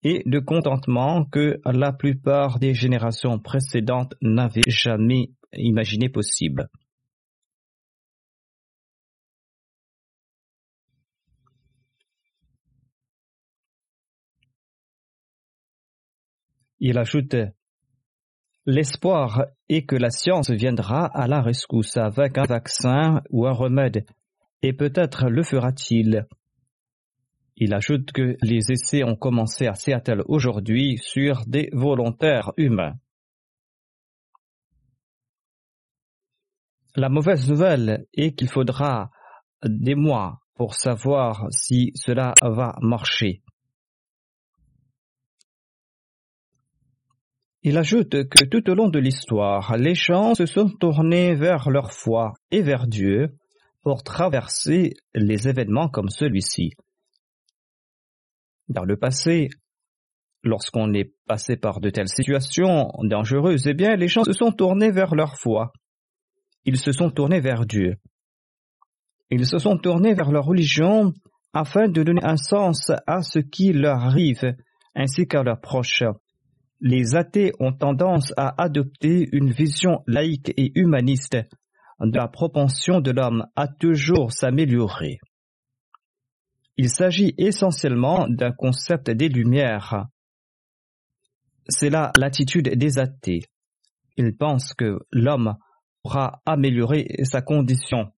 et 0.03 0.22
de 0.25 0.38
contentement 0.38 1.27
que 1.27 1.61
la 1.66 1.92
plupart 1.92 2.59
des 2.59 2.72
générations 2.72 3.38
précédentes 3.38 4.14
n'avaient 4.22 4.62
jamais 4.66 5.33
imaginé 5.53 6.09
possible. 6.09 6.68
Il 16.81 16.96
ajoute 16.98 17.37
L'espoir 18.64 19.46
est 19.68 19.87
que 19.87 19.96
la 19.96 20.11
science 20.11 20.51
viendra 20.51 21.07
à 21.07 21.27
la 21.27 21.42
rescousse 21.42 21.96
avec 21.96 22.38
un 22.38 22.44
vaccin 22.44 23.20
ou 23.31 23.46
un 23.46 23.53
remède, 23.53 24.07
et 24.62 24.72
peut-être 24.72 25.29
le 25.29 25.42
fera-t-il. 25.42 26.27
Il 27.57 27.75
ajoute 27.75 28.12
que 28.12 28.37
les 28.40 28.70
essais 28.70 29.03
ont 29.03 29.16
commencé 29.16 29.66
à 29.66 29.75
Seattle 29.75 30.22
aujourd'hui 30.27 30.98
sur 30.98 31.44
des 31.46 31.70
volontaires 31.72 32.53
humains. 32.57 32.94
La 36.94 37.09
mauvaise 37.09 37.48
nouvelle 37.48 38.07
est 38.14 38.35
qu'il 38.35 38.48
faudra 38.48 39.11
des 39.64 39.96
mois 39.96 40.40
pour 40.55 40.75
savoir 40.75 41.46
si 41.51 41.90
cela 41.96 42.35
va 42.42 42.77
marcher. 42.81 43.42
Il 47.64 47.79
ajoute 47.79 48.29
que 48.29 48.44
tout 48.44 48.68
au 48.70 48.75
long 48.75 48.88
de 48.88 48.98
l'histoire, 48.98 49.77
les 49.77 49.94
gens 49.94 50.35
se 50.35 50.46
sont 50.46 50.68
tournés 50.68 51.37
vers 51.37 51.70
leur 51.70 51.92
foi 51.92 52.33
et 52.51 52.61
vers 52.61 52.88
Dieu 52.88 53.37
pour 53.83 54.03
traverser 54.03 54.94
les 55.14 55.48
événements 55.48 55.88
comme 55.88 56.09
celui-ci. 56.09 56.70
Dans 58.68 58.85
le 58.85 58.96
passé, 58.96 59.48
lorsqu'on 60.42 60.92
est 60.92 61.14
passé 61.27 61.57
par 61.57 61.79
de 61.79 61.90
telles 61.90 62.09
situations 62.09 62.90
dangereuses, 63.05 63.68
eh 63.68 63.75
bien, 63.75 63.94
les 63.94 64.09
gens 64.09 64.25
se 64.25 64.33
sont 64.33 64.51
tournés 64.51 64.90
vers 64.90 65.14
leur 65.14 65.37
foi. 65.37 65.72
Ils 66.64 66.79
se 66.79 66.90
sont 66.90 67.11
tournés 67.11 67.40
vers 67.40 67.64
Dieu. 67.64 67.94
Ils 69.31 69.46
se 69.46 69.59
sont 69.59 69.79
tournés 69.79 70.14
vers 70.14 70.33
leur 70.33 70.46
religion 70.46 71.12
afin 71.53 71.88
de 71.88 72.03
donner 72.03 72.25
un 72.25 72.37
sens 72.37 72.90
à 73.07 73.22
ce 73.22 73.38
qui 73.38 73.72
leur 73.72 73.98
arrive 73.98 74.57
ainsi 74.94 75.27
qu'à 75.27 75.44
leurs 75.44 75.61
proches 75.61 76.03
les 76.83 77.14
athées 77.14 77.53
ont 77.61 77.73
tendance 77.73 78.35
à 78.37 78.61
adopter 78.61 79.29
une 79.31 79.53
vision 79.53 80.03
laïque 80.09 80.53
et 80.57 80.73
humaniste 80.75 81.38
de 82.01 82.16
la 82.18 82.27
propension 82.27 83.01
de 83.01 83.12
l'homme 83.12 83.47
à 83.55 83.68
toujours 83.68 84.33
s'améliorer. 84.33 85.18
Il 86.77 86.90
s'agit 86.90 87.35
essentiellement 87.38 88.27
d'un 88.29 88.51
concept 88.51 89.11
des 89.11 89.29
Lumières. 89.29 90.07
C'est 91.68 91.88
là 91.90 92.11
l'attitude 92.18 92.77
des 92.77 92.99
athées. 92.99 93.45
Ils 94.16 94.37
pensent 94.37 94.75
que 94.75 94.99
l'homme 95.12 95.55
pourra 96.03 96.42
améliorer 96.45 97.07
sa 97.23 97.42
condition 97.42 98.11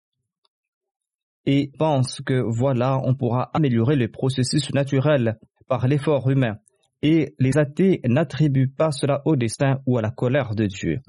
et 1.45 1.69
pensent 1.78 2.21
que 2.21 2.41
voilà, 2.47 2.97
on 3.04 3.13
pourra 3.13 3.49
améliorer 3.54 3.97
le 3.97 4.10
processus 4.10 4.73
naturel 4.73 5.38
par 5.67 5.86
l'effort 5.86 6.30
humain 6.30 6.56
et 7.03 7.35
les 7.37 7.57
athées 7.57 7.99
n'attribuent 8.05 8.73
pas 8.75 8.91
cela 8.91 9.21
au 9.25 9.35
destin 9.35 9.81
ou 9.85 9.97
à 9.97 10.01
la 10.01 10.09
colère 10.09 10.55
de 10.55 10.65
Dieu. 10.65 11.01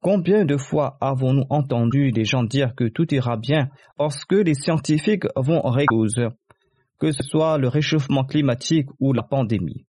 Combien 0.00 0.44
de 0.44 0.56
fois 0.56 0.96
avons-nous 1.00 1.44
entendu 1.50 2.12
des 2.12 2.24
gens 2.24 2.44
dire 2.44 2.74
que 2.74 2.88
tout 2.88 3.12
ira 3.12 3.36
bien 3.36 3.68
parce 3.96 4.24
que 4.24 4.36
les 4.36 4.54
scientifiques 4.54 5.26
vont 5.36 5.60
résoudre, 5.62 6.34
que 6.98 7.12
ce 7.12 7.22
soit 7.22 7.58
le 7.58 7.68
réchauffement 7.68 8.24
climatique 8.24 8.88
ou 9.00 9.12
la 9.12 9.22
pandémie? 9.22 9.84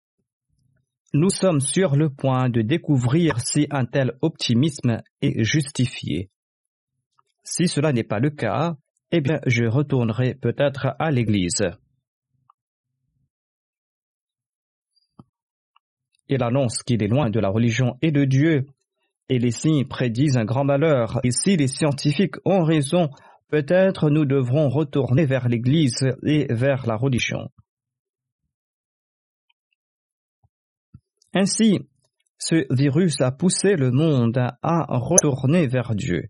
Nous 1.13 1.29
sommes 1.29 1.61
sur 1.61 1.95
le 1.95 2.09
point 2.09 2.49
de 2.49 2.61
découvrir 2.61 3.39
si 3.39 3.67
un 3.69 3.85
tel 3.85 4.13
optimisme 4.21 5.01
est 5.21 5.43
justifié. 5.43 6.29
Si 7.43 7.67
cela 7.67 7.93
n'est 7.93 8.03
pas 8.03 8.19
le 8.19 8.31
cas, 8.31 8.75
eh 9.11 9.21
bien 9.21 9.39
je 9.45 9.65
retournerai 9.65 10.33
peut-être 10.33 10.95
à 10.97 11.11
l'Église. 11.11 11.63
Il 16.33 16.41
annonce 16.41 16.81
qu'il 16.81 17.03
est 17.03 17.07
loin 17.07 17.29
de 17.29 17.39
la 17.39 17.49
religion 17.49 17.95
et 18.01 18.11
de 18.11 18.25
Dieu, 18.25 18.65
et 19.29 19.37
les 19.37 19.51
signes 19.51 19.85
prédisent 19.87 20.35
un 20.35 20.45
grand 20.45 20.63
malheur. 20.63 21.19
Et 21.23 21.29
si 21.29 21.55
les 21.57 21.67
scientifiques 21.67 22.37
ont 22.43 22.63
raison, 22.63 23.11
peut-être 23.49 24.09
nous 24.09 24.25
devrons 24.25 24.67
retourner 24.67 25.27
vers 25.27 25.47
l'Église 25.47 26.03
et 26.25 26.51
vers 26.51 26.87
la 26.87 26.95
religion. 26.95 27.49
Ainsi, 31.35 31.79
ce 32.39 32.65
virus 32.73 33.21
a 33.21 33.31
poussé 33.31 33.75
le 33.75 33.91
monde 33.91 34.39
à 34.63 34.85
retourner 34.89 35.67
vers 35.67 35.93
Dieu. 35.93 36.23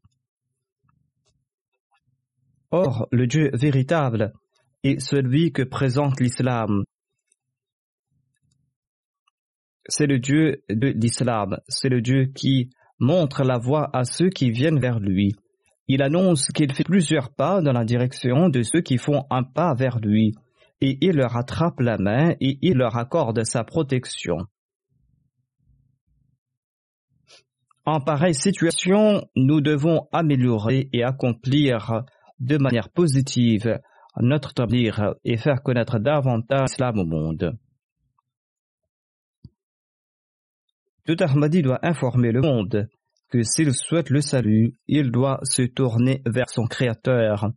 Or, 2.71 3.07
le 3.09 3.25
Dieu 3.25 3.51
véritable 3.53 4.33
est 4.83 4.99
celui 4.99 5.53
que 5.53 5.63
présente 5.63 6.19
l'islam. 6.19 6.83
C'est 9.87 10.07
le 10.07 10.19
Dieu 10.19 10.63
de 10.69 10.87
l'islam, 10.87 11.57
c'est 11.67 11.89
le 11.89 12.01
Dieu 12.01 12.31
qui 12.33 12.69
montre 12.99 13.43
la 13.43 13.57
voie 13.57 13.89
à 13.93 14.05
ceux 14.05 14.29
qui 14.29 14.49
viennent 14.49 14.79
vers 14.79 14.99
lui. 14.99 15.35
Il 15.87 16.01
annonce 16.01 16.47
qu'il 16.47 16.73
fait 16.73 16.85
plusieurs 16.85 17.33
pas 17.33 17.61
dans 17.61 17.73
la 17.73 17.83
direction 17.83 18.49
de 18.49 18.63
ceux 18.63 18.81
qui 18.81 18.97
font 18.97 19.25
un 19.29 19.43
pas 19.43 19.73
vers 19.73 19.99
lui, 19.99 20.33
et 20.79 20.97
il 21.01 21.17
leur 21.17 21.35
attrape 21.35 21.79
la 21.79 21.97
main 21.97 22.35
et 22.39 22.57
il 22.61 22.77
leur 22.77 22.97
accorde 22.97 23.43
sa 23.43 23.63
protection. 23.63 24.37
En 27.85 27.99
pareille 27.99 28.33
situation, 28.33 29.27
nous 29.35 29.59
devons 29.59 30.07
améliorer 30.13 30.89
et 30.93 31.03
accomplir 31.03 32.03
de 32.39 32.57
manière 32.57 32.89
positive 32.89 33.79
notre 34.21 34.53
tablir 34.53 35.15
et 35.25 35.37
faire 35.37 35.61
connaître 35.63 35.99
davantage 35.99 36.69
l'islam 36.69 36.99
au 36.99 37.05
monde. 37.05 37.57
Tout 41.05 41.17
Ahmadi 41.19 41.61
doit 41.61 41.79
informer 41.85 42.31
le 42.31 42.41
monde 42.41 42.87
que 43.29 43.43
s'il 43.43 43.73
souhaite 43.73 44.09
le 44.09 44.21
salut, 44.21 44.73
il 44.87 45.11
doit 45.11 45.39
se 45.43 45.63
tourner 45.63 46.21
vers 46.25 46.49
son 46.49 46.65
Créateur. 46.65 47.49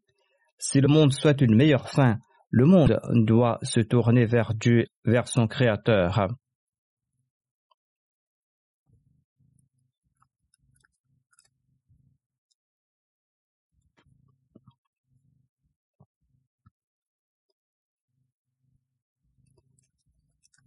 Si 0.59 0.81
le 0.81 0.89
monde 0.89 1.13
souhaite 1.13 1.43
une 1.43 1.55
meilleure 1.55 1.89
fin, 1.89 2.19
le 2.51 2.65
monde 2.65 2.99
doit 3.13 3.59
se 3.63 3.81
tourner 3.81 4.25
vers 4.25 4.55
Dieu, 4.55 4.87
vers 5.05 5.29
son 5.29 5.47
Créateur. 5.47 6.29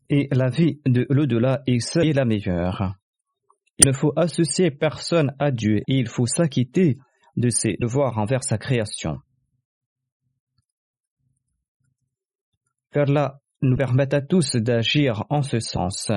Et 0.10 0.28
la 0.32 0.50
vie 0.50 0.82
de 0.86 1.06
l'au-delà 1.10 1.62
est 1.68 2.14
la 2.14 2.26
meilleure. 2.26 2.96
Il 3.78 3.88
ne 3.88 3.94
faut 3.94 4.12
associer 4.16 4.72
personne 4.72 5.34
à 5.40 5.52
Dieu 5.52 5.78
et 5.88 5.98
il 5.98 6.08
faut 6.08 6.26
s'acquitter 6.26 6.98
de 7.38 7.50
ses 7.50 7.78
devoirs 7.80 8.18
envers 8.18 8.44
sa 8.44 8.58
création. 8.58 9.20
là 12.94 13.40
nous 13.62 13.78
permet 13.78 14.14
à 14.14 14.22
tous 14.22 14.56
d'agir 14.56 15.26
en 15.30 15.42
ce 15.42 15.60
sens. 15.60 16.12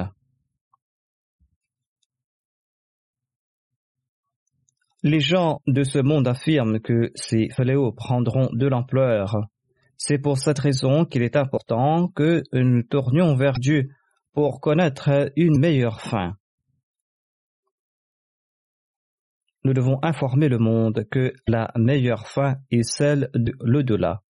Les 5.04 5.20
gens 5.20 5.60
de 5.66 5.82
ce 5.82 5.98
monde 5.98 6.28
affirment 6.28 6.80
que 6.80 7.10
ces 7.14 7.48
fléaux 7.50 7.92
prendront 7.92 8.48
de 8.52 8.66
l'ampleur 8.66 9.48
c'est 10.04 10.18
pour 10.18 10.36
cette 10.36 10.58
raison 10.58 11.04
qu'il 11.04 11.22
est 11.22 11.36
important 11.36 12.08
que 12.08 12.42
nous 12.52 12.82
tournions 12.82 13.36
vers 13.36 13.60
Dieu 13.60 13.90
pour 14.32 14.60
connaître 14.60 15.30
une 15.36 15.60
meilleure 15.60 16.00
fin. 16.00 16.34
Nous 19.62 19.72
devons 19.72 20.00
informer 20.02 20.48
le 20.48 20.58
monde 20.58 21.06
que 21.08 21.32
la 21.46 21.70
meilleure 21.76 22.26
fin 22.26 22.56
est 22.72 22.82
celle 22.82 23.30
de 23.34 23.52
l'au-delà. 23.60 24.22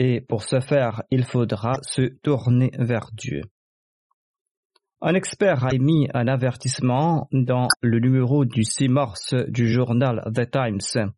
Et 0.00 0.20
pour 0.20 0.42
ce 0.42 0.58
faire, 0.58 1.04
il 1.12 1.22
faudra 1.22 1.74
se 1.82 2.02
tourner 2.22 2.72
vers 2.76 3.10
Dieu. 3.12 3.42
Un 5.00 5.14
expert 5.14 5.64
a 5.64 5.72
émis 5.72 6.08
un 6.12 6.26
avertissement 6.26 7.28
dans 7.30 7.68
le 7.82 8.00
numéro 8.00 8.44
du 8.44 8.64
6 8.64 8.88
mars 8.88 9.34
du 9.46 9.70
journal 9.70 10.28
The 10.34 10.50
Times 10.50 11.12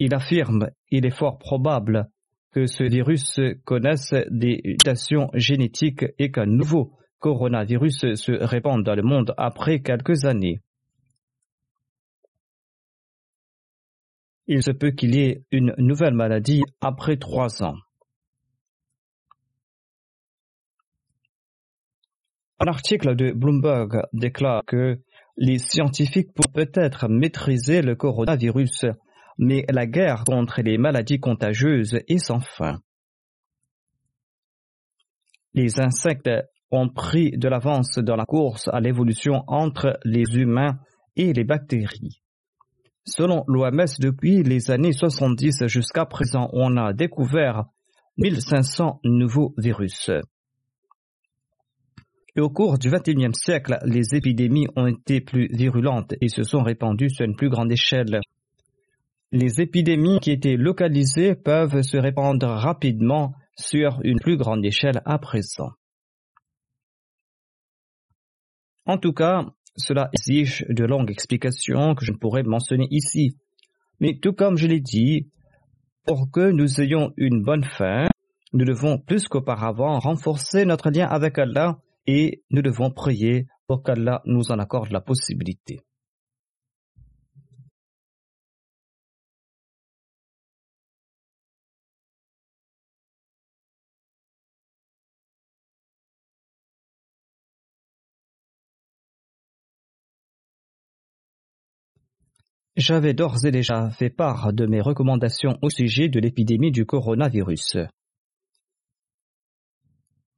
il 0.00 0.14
affirme 0.14 0.70
il 0.90 1.06
est 1.06 1.16
fort 1.16 1.38
probable 1.38 2.08
que 2.52 2.66
ce 2.66 2.82
virus 2.82 3.38
connaisse 3.64 4.12
des 4.30 4.60
mutations 4.64 5.28
génétiques 5.34 6.06
et 6.18 6.32
qu'un 6.32 6.46
nouveau 6.46 6.96
coronavirus 7.20 8.14
se 8.14 8.32
répande 8.32 8.82
dans 8.82 8.96
le 8.96 9.02
monde 9.02 9.34
après 9.36 9.80
quelques 9.80 10.24
années. 10.24 10.60
Il 14.48 14.62
se 14.64 14.72
peut 14.72 14.90
qu'il 14.90 15.14
y 15.14 15.20
ait 15.20 15.44
une 15.52 15.74
nouvelle 15.78 16.14
maladie 16.14 16.62
après 16.80 17.18
trois 17.18 17.62
ans. 17.62 17.76
Un 22.58 22.66
article 22.66 23.14
de 23.14 23.32
Bloomberg 23.32 24.02
déclare 24.12 24.64
que 24.66 24.98
les 25.36 25.58
scientifiques 25.58 26.32
pourraient 26.34 26.66
peut-être 26.66 27.06
maîtriser 27.08 27.80
le 27.80 27.94
coronavirus 27.94 28.86
mais 29.38 29.64
la 29.68 29.86
guerre 29.86 30.24
contre 30.24 30.62
les 30.62 30.78
maladies 30.78 31.20
contagieuses 31.20 31.98
est 32.08 32.18
sans 32.18 32.40
fin. 32.40 32.80
Les 35.54 35.80
insectes 35.80 36.30
ont 36.70 36.88
pris 36.88 37.32
de 37.32 37.48
l'avance 37.48 37.98
dans 37.98 38.16
la 38.16 38.24
course 38.24 38.68
à 38.72 38.80
l'évolution 38.80 39.42
entre 39.48 39.98
les 40.04 40.24
humains 40.36 40.78
et 41.16 41.32
les 41.32 41.44
bactéries. 41.44 42.22
Selon 43.04 43.44
l'OMS, 43.48 43.86
depuis 43.98 44.42
les 44.42 44.70
années 44.70 44.92
70 44.92 45.66
jusqu'à 45.66 46.06
présent, 46.06 46.48
on 46.52 46.76
a 46.76 46.92
découvert 46.92 47.64
1500 48.18 49.00
nouveaux 49.04 49.54
virus. 49.56 50.10
Au 52.38 52.48
cours 52.48 52.78
du 52.78 52.90
XXIe 52.90 53.34
siècle, 53.34 53.78
les 53.84 54.14
épidémies 54.14 54.68
ont 54.76 54.86
été 54.86 55.20
plus 55.20 55.48
virulentes 55.50 56.14
et 56.20 56.28
se 56.28 56.44
sont 56.44 56.62
répandues 56.62 57.10
sur 57.10 57.24
une 57.24 57.34
plus 57.34 57.48
grande 57.50 57.72
échelle 57.72 58.20
les 59.32 59.60
épidémies 59.60 60.18
qui 60.20 60.32
étaient 60.32 60.56
localisées 60.56 61.34
peuvent 61.34 61.82
se 61.82 61.96
répandre 61.96 62.48
rapidement 62.48 63.34
sur 63.56 64.00
une 64.02 64.18
plus 64.18 64.36
grande 64.36 64.64
échelle 64.64 65.02
à 65.04 65.18
présent. 65.18 65.70
En 68.86 68.98
tout 68.98 69.12
cas, 69.12 69.46
cela 69.76 70.10
exige 70.12 70.66
de 70.68 70.84
longues 70.84 71.10
explications 71.10 71.94
que 71.94 72.04
je 72.04 72.12
ne 72.12 72.16
pourrais 72.16 72.42
mentionner 72.42 72.88
ici. 72.90 73.36
Mais 74.00 74.18
tout 74.18 74.32
comme 74.32 74.56
je 74.56 74.66
l'ai 74.66 74.80
dit, 74.80 75.30
pour 76.06 76.30
que 76.30 76.50
nous 76.50 76.80
ayons 76.80 77.12
une 77.16 77.42
bonne 77.42 77.64
fin, 77.64 78.08
nous 78.52 78.64
devons 78.64 78.98
plus 78.98 79.28
qu'auparavant 79.28 80.00
renforcer 80.00 80.64
notre 80.64 80.90
lien 80.90 81.06
avec 81.06 81.38
Allah 81.38 81.78
et 82.06 82.42
nous 82.50 82.62
devons 82.62 82.90
prier 82.90 83.46
pour 83.68 83.84
qu'Allah 83.84 84.22
nous 84.24 84.50
en 84.50 84.58
accorde 84.58 84.90
la 84.90 85.00
possibilité. 85.00 85.80
J'avais 102.80 103.12
d'ores 103.12 103.44
et 103.44 103.50
déjà 103.50 103.90
fait 103.90 104.08
part 104.08 104.54
de 104.54 104.64
mes 104.64 104.80
recommandations 104.80 105.58
au 105.60 105.68
sujet 105.68 106.08
de 106.08 106.18
l'épidémie 106.18 106.72
du 106.72 106.86
coronavirus. 106.86 107.76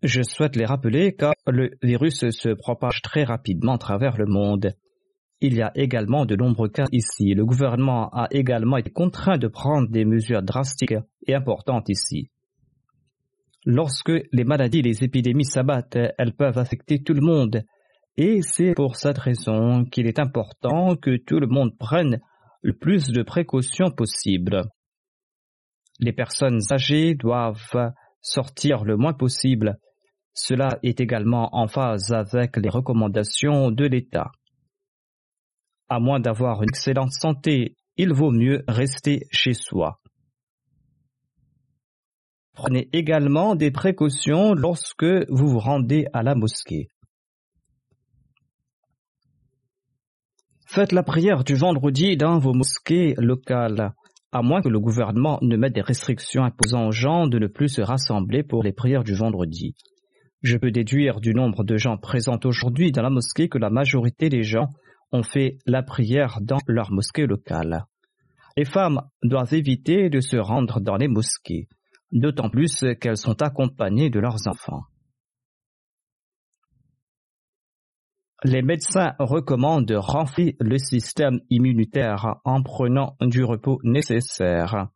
Je 0.03 0.22
souhaite 0.24 0.57
les 0.57 0.64
rappeler 0.64 1.14
car 1.14 1.34
le 1.47 1.70
virus 1.84 2.28
se 2.30 2.49
propage 2.49 3.01
très 3.01 3.22
rapidement 3.22 3.74
à 3.74 3.78
travers 3.78 4.16
le 4.16 4.26
monde. 4.26 4.72
Il 5.40 5.55
y 5.55 5.62
a 5.62 5.70
également 5.76 6.26
de 6.26 6.34
nombreux 6.34 6.68
cas 6.68 6.86
ici. 6.90 7.32
Le 7.32 7.45
gouvernement 7.45 8.09
a 8.09 8.26
également 8.32 8.76
été 8.76 8.90
contraint 8.90 9.38
de 9.38 9.47
prendre 9.47 9.88
des 9.88 10.05
mesures 10.05 10.43
drastiques 10.43 10.97
et 11.28 11.34
importantes 11.36 11.90
ici. 11.90 12.28
Lorsque 13.64 14.11
les 14.32 14.45
maladies 14.45 14.80
et 14.80 14.82
les 14.82 15.05
épidémies 15.05 15.45
s'abattent, 15.45 15.97
elles 16.18 16.34
peuvent 16.34 16.59
affecter 16.59 17.05
tout 17.05 17.14
le 17.14 17.24
monde. 17.24 17.62
Et 18.16 18.43
c'est 18.43 18.74
pour 18.74 18.97
cette 18.97 19.18
raison 19.18 19.84
qu'il 19.84 20.09
est 20.09 20.18
important 20.18 20.97
que 20.97 21.16
tout 21.18 21.38
le 21.38 21.47
monde 21.47 21.78
prenne 21.78 22.20
le 22.62 22.72
plus 22.72 23.08
de 23.08 23.22
précautions 23.22 23.90
possible. 23.90 24.62
Les 25.98 26.12
personnes 26.12 26.60
âgées 26.70 27.14
doivent 27.14 27.92
sortir 28.20 28.84
le 28.84 28.96
moins 28.96 29.12
possible 29.12 29.78
Cela 30.34 30.78
est 30.82 31.00
également 31.00 31.54
en 31.54 31.66
phase 31.66 32.12
avec 32.12 32.56
les 32.56 32.70
recommandations 32.70 33.70
de 33.70 33.84
l'État. 33.84 34.30
À 35.88 36.00
moins 36.00 36.20
d'avoir 36.20 36.62
une 36.62 36.70
excellente 36.70 37.12
santé, 37.12 37.76
il 37.98 38.14
vaut 38.14 38.30
mieux 38.30 38.64
rester 38.66 39.26
chez 39.30 39.52
soi. 39.52 40.00
Prenez 42.54 42.88
également 42.92 43.54
des 43.56 43.70
précautions 43.70 44.54
lorsque 44.54 45.04
vous 45.04 45.48
vous 45.48 45.58
rendez 45.58 46.06
à 46.12 46.22
la 46.22 46.34
mosquée. 46.34 46.88
Faites 50.74 50.92
la 50.92 51.02
prière 51.02 51.44
du 51.44 51.54
vendredi 51.54 52.16
dans 52.16 52.38
vos 52.38 52.54
mosquées 52.54 53.12
locales, 53.18 53.92
à 54.32 54.40
moins 54.40 54.62
que 54.62 54.70
le 54.70 54.80
gouvernement 54.80 55.38
ne 55.42 55.54
mette 55.58 55.74
des 55.74 55.82
restrictions 55.82 56.44
imposant 56.44 56.86
aux 56.86 56.92
gens 56.92 57.26
de 57.26 57.38
ne 57.38 57.46
plus 57.46 57.68
se 57.68 57.82
rassembler 57.82 58.42
pour 58.42 58.62
les 58.62 58.72
prières 58.72 59.04
du 59.04 59.12
vendredi. 59.12 59.74
Je 60.40 60.56
peux 60.56 60.70
déduire 60.70 61.20
du 61.20 61.34
nombre 61.34 61.62
de 61.62 61.76
gens 61.76 61.98
présents 61.98 62.40
aujourd'hui 62.42 62.90
dans 62.90 63.02
la 63.02 63.10
mosquée 63.10 63.50
que 63.50 63.58
la 63.58 63.68
majorité 63.68 64.30
des 64.30 64.44
gens 64.44 64.70
ont 65.12 65.22
fait 65.22 65.58
la 65.66 65.82
prière 65.82 66.38
dans 66.40 66.60
leur 66.66 66.90
mosquée 66.90 67.26
locale. 67.26 67.84
Les 68.56 68.64
femmes 68.64 69.02
doivent 69.22 69.52
éviter 69.52 70.08
de 70.08 70.20
se 70.20 70.38
rendre 70.38 70.80
dans 70.80 70.96
les 70.96 71.08
mosquées, 71.08 71.68
d'autant 72.12 72.48
plus 72.48 72.82
qu'elles 72.98 73.18
sont 73.18 73.42
accompagnées 73.42 74.08
de 74.08 74.20
leurs 74.20 74.48
enfants. 74.48 74.84
Les 78.45 78.62
médecins 78.62 79.14
recommandent 79.20 79.86
de 79.86 79.95
renforcer 79.95 80.57
le 80.59 80.76
système 80.76 81.40
immunitaire 81.49 82.40
en 82.45 82.62
prenant 82.62 83.16
du 83.20 83.45
repos 83.45 83.78
nécessaire. 83.84 84.88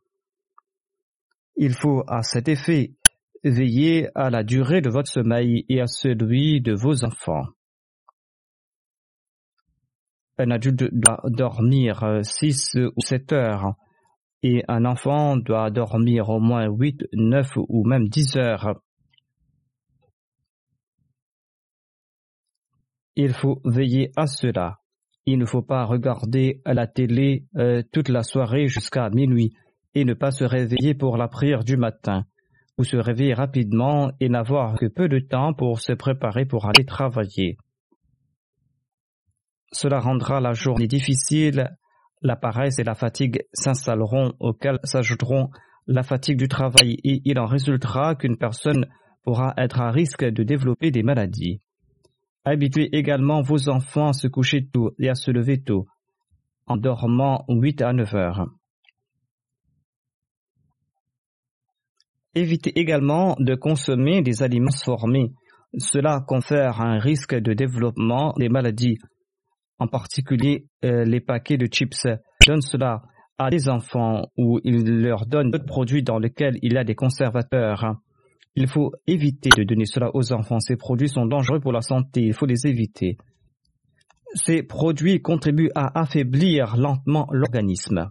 Il 1.55 1.73
faut 1.73 2.03
à 2.07 2.23
cet 2.23 2.49
effet 2.49 2.91
veiller 3.45 4.09
à 4.15 4.29
la 4.29 4.43
durée 4.43 4.81
de 4.81 4.89
votre 4.89 5.09
sommeil 5.09 5.65
et 5.69 5.79
à 5.79 5.87
celui 5.87 6.61
de 6.61 6.73
vos 6.73 7.05
enfants. 7.05 7.45
Un 10.37 10.51
adulte 10.51 10.93
doit 10.93 11.21
dormir 11.25 12.19
6 12.21 12.75
ou 12.95 13.01
7 13.01 13.31
heures 13.31 13.75
et 14.43 14.63
un 14.67 14.85
enfant 14.85 15.37
doit 15.37 15.71
dormir 15.71 16.29
au 16.29 16.39
moins 16.39 16.67
8, 16.67 17.05
9 17.13 17.57
ou 17.69 17.85
même 17.85 18.09
10 18.09 18.37
heures. 18.37 18.81
Il 23.19 23.33
faut 23.33 23.59
veiller 23.65 24.11
à 24.15 24.27
cela. 24.27 24.77
Il 25.25 25.39
ne 25.39 25.45
faut 25.45 25.63
pas 25.63 25.85
regarder 25.85 26.61
la 26.67 26.85
télé 26.85 27.45
euh, 27.57 27.81
toute 27.91 28.09
la 28.09 28.21
soirée 28.21 28.67
jusqu'à 28.67 29.09
minuit 29.09 29.55
et 29.95 30.05
ne 30.05 30.13
pas 30.13 30.29
se 30.29 30.43
réveiller 30.43 30.93
pour 30.93 31.17
la 31.17 31.27
prière 31.27 31.63
du 31.63 31.77
matin 31.77 32.25
ou 32.77 32.83
se 32.83 32.95
réveiller 32.95 33.33
rapidement 33.33 34.11
et 34.19 34.29
n'avoir 34.29 34.75
que 34.77 34.85
peu 34.85 35.09
de 35.09 35.17
temps 35.17 35.55
pour 35.55 35.79
se 35.79 35.93
préparer 35.93 36.45
pour 36.45 36.67
aller 36.67 36.85
travailler. 36.85 37.57
Cela 39.71 39.99
rendra 39.99 40.39
la 40.39 40.53
journée 40.53 40.87
difficile, 40.87 41.71
la 42.21 42.35
paresse 42.35 42.77
et 42.77 42.83
la 42.83 42.93
fatigue 42.93 43.41
s'installeront 43.51 44.33
auxquelles 44.39 44.79
s'ajouteront 44.83 45.49
la 45.87 46.03
fatigue 46.03 46.37
du 46.37 46.47
travail 46.47 46.97
et 47.03 47.23
il 47.25 47.39
en 47.39 47.47
résultera 47.47 48.13
qu'une 48.13 48.37
personne 48.37 48.85
pourra 49.23 49.55
être 49.57 49.81
à 49.81 49.89
risque 49.89 50.23
de 50.23 50.43
développer 50.43 50.91
des 50.91 51.01
maladies. 51.01 51.61
Habituez 52.45 52.89
également 52.95 53.41
vos 53.41 53.69
enfants 53.69 54.09
à 54.09 54.13
se 54.13 54.27
coucher 54.27 54.67
tôt 54.67 54.91
et 54.99 55.09
à 55.09 55.15
se 55.15 55.31
lever 55.31 55.61
tôt, 55.61 55.85
en 56.65 56.77
dormant 56.77 57.43
8 57.49 57.81
à 57.81 57.93
9 57.93 58.15
heures. 58.15 58.47
Évitez 62.35 62.79
également 62.79 63.35
de 63.39 63.55
consommer 63.55 64.21
des 64.21 64.43
aliments 64.43 64.69
formés. 64.71 65.31
Cela 65.77 66.23
confère 66.25 66.81
un 66.81 66.99
risque 66.99 67.35
de 67.35 67.53
développement 67.53 68.33
des 68.37 68.47
maladies. 68.47 68.99
En 69.79 69.87
particulier, 69.87 70.67
euh, 70.85 71.03
les 71.03 71.19
paquets 71.19 71.57
de 71.57 71.65
chips 71.65 72.07
donnent 72.45 72.61
cela 72.61 73.01
à 73.37 73.49
des 73.49 73.69
enfants 73.69 74.27
ou 74.37 74.59
ils 74.63 75.01
leur 75.01 75.25
donnent 75.25 75.51
d'autres 75.51 75.65
produits 75.65 76.03
dans 76.03 76.19
lesquels 76.19 76.57
il 76.61 76.73
y 76.73 76.77
a 76.77 76.83
des 76.83 76.95
conservateurs. 76.95 77.97
Il 78.59 78.67
faut 78.67 78.91
éviter 79.05 79.51
de 79.55 79.63
donner 79.63 79.85
cela 79.85 80.09
aux 80.15 80.33
enfants. 80.33 80.59
Ces 80.59 80.77
produits 80.77 81.09
sont 81.09 81.27
dangereux 81.27 81.59
pour 81.59 81.71
la 81.71 81.81
santé. 81.81 82.21
Il 82.21 82.33
faut 82.33 82.47
les 82.47 82.65
éviter. 82.65 83.15
Ces 84.33 84.63
produits 84.63 85.21
contribuent 85.21 85.69
à 85.75 85.99
affaiblir 85.99 86.75
lentement 86.75 87.27
l'organisme. 87.31 88.09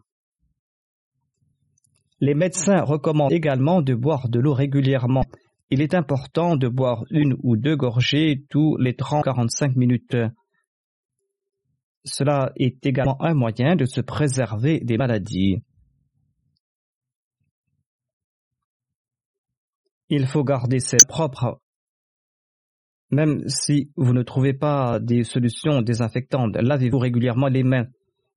Les 2.21 2.35
médecins 2.35 2.81
recommandent 2.81 3.33
également 3.33 3.83
de 3.83 3.97
boire 3.97 4.29
de 4.29 4.39
l'eau 4.39 4.55
régulièrement. 4.55 5.25
Il 5.71 5.83
est 5.83 5.95
important 5.95 6.55
de 6.55 6.69
boire 6.69 7.03
une 7.11 7.37
ou 7.43 7.57
deux 7.57 7.75
gorgées 7.75 8.45
tous 8.49 8.77
les 8.77 8.93
30-45 8.93 9.77
minutes. 9.77 10.17
Cela 12.05 12.53
est 12.55 12.87
également 12.87 13.21
un 13.21 13.35
moyen 13.35 13.75
de 13.75 13.85
se 13.85 14.01
préserver 14.01 14.79
des 14.79 14.97
maladies. 14.97 15.57
Il 20.09 20.27
faut 20.27 20.45
garder 20.45 20.79
ses 20.79 20.99
propres. 21.09 21.61
Même 23.11 23.43
si 23.49 23.91
vous 23.97 24.13
ne 24.13 24.23
trouvez 24.23 24.53
pas 24.53 25.01
des 25.01 25.25
solutions 25.25 25.83
désinfectantes, 25.83 26.57
lavez-vous 26.57 26.99
régulièrement 26.99 27.49
les 27.49 27.63
mains. 27.63 27.87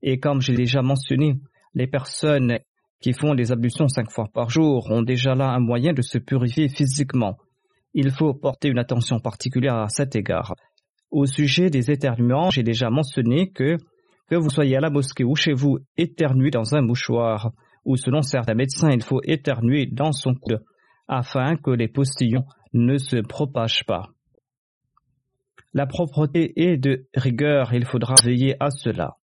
Et 0.01 0.19
comme 0.19 0.41
j'ai 0.41 0.55
déjà 0.55 0.81
mentionné, 0.81 1.39
les 1.73 1.87
personnes 1.87 2.59
qui 3.01 3.13
font 3.13 3.33
les 3.33 3.51
ablutions 3.51 3.87
cinq 3.87 4.11
fois 4.11 4.27
par 4.33 4.49
jour 4.49 4.89
ont 4.89 5.01
déjà 5.01 5.35
là 5.35 5.49
un 5.51 5.59
moyen 5.59 5.93
de 5.93 6.01
se 6.01 6.17
purifier 6.17 6.69
physiquement. 6.69 7.37
Il 7.93 8.11
faut 8.11 8.33
porter 8.33 8.69
une 8.69 8.79
attention 8.79 9.19
particulière 9.19 9.75
à 9.75 9.89
cet 9.89 10.15
égard. 10.15 10.55
Au 11.11 11.25
sujet 11.25 11.69
des 11.69 11.91
éternuements, 11.91 12.49
j'ai 12.49 12.63
déjà 12.63 12.89
mentionné 12.89 13.51
que 13.51 13.77
que 14.29 14.35
vous 14.35 14.49
soyez 14.49 14.77
à 14.77 14.79
la 14.79 14.91
mosquée 14.91 15.23
ou 15.23 15.35
chez 15.35 15.53
vous, 15.53 15.79
éternuez 15.97 16.51
dans 16.51 16.75
un 16.75 16.81
mouchoir, 16.81 17.51
ou 17.83 17.95
selon 17.95 18.21
certains 18.21 18.53
médecins, 18.53 18.91
il 18.91 19.01
faut 19.01 19.21
éternuer 19.23 19.87
dans 19.87 20.11
son 20.11 20.35
coude, 20.35 20.61
afin 21.09 21.57
que 21.57 21.71
les 21.71 21.87
postillons 21.89 22.45
ne 22.71 22.97
se 22.97 23.17
propagent 23.17 23.83
pas. 23.85 24.13
La 25.73 25.85
propreté 25.85 26.53
est 26.55 26.77
de 26.77 27.09
rigueur, 27.15 27.73
il 27.73 27.85
faudra 27.85 28.13
veiller 28.23 28.55
à 28.59 28.69
cela. 28.69 29.17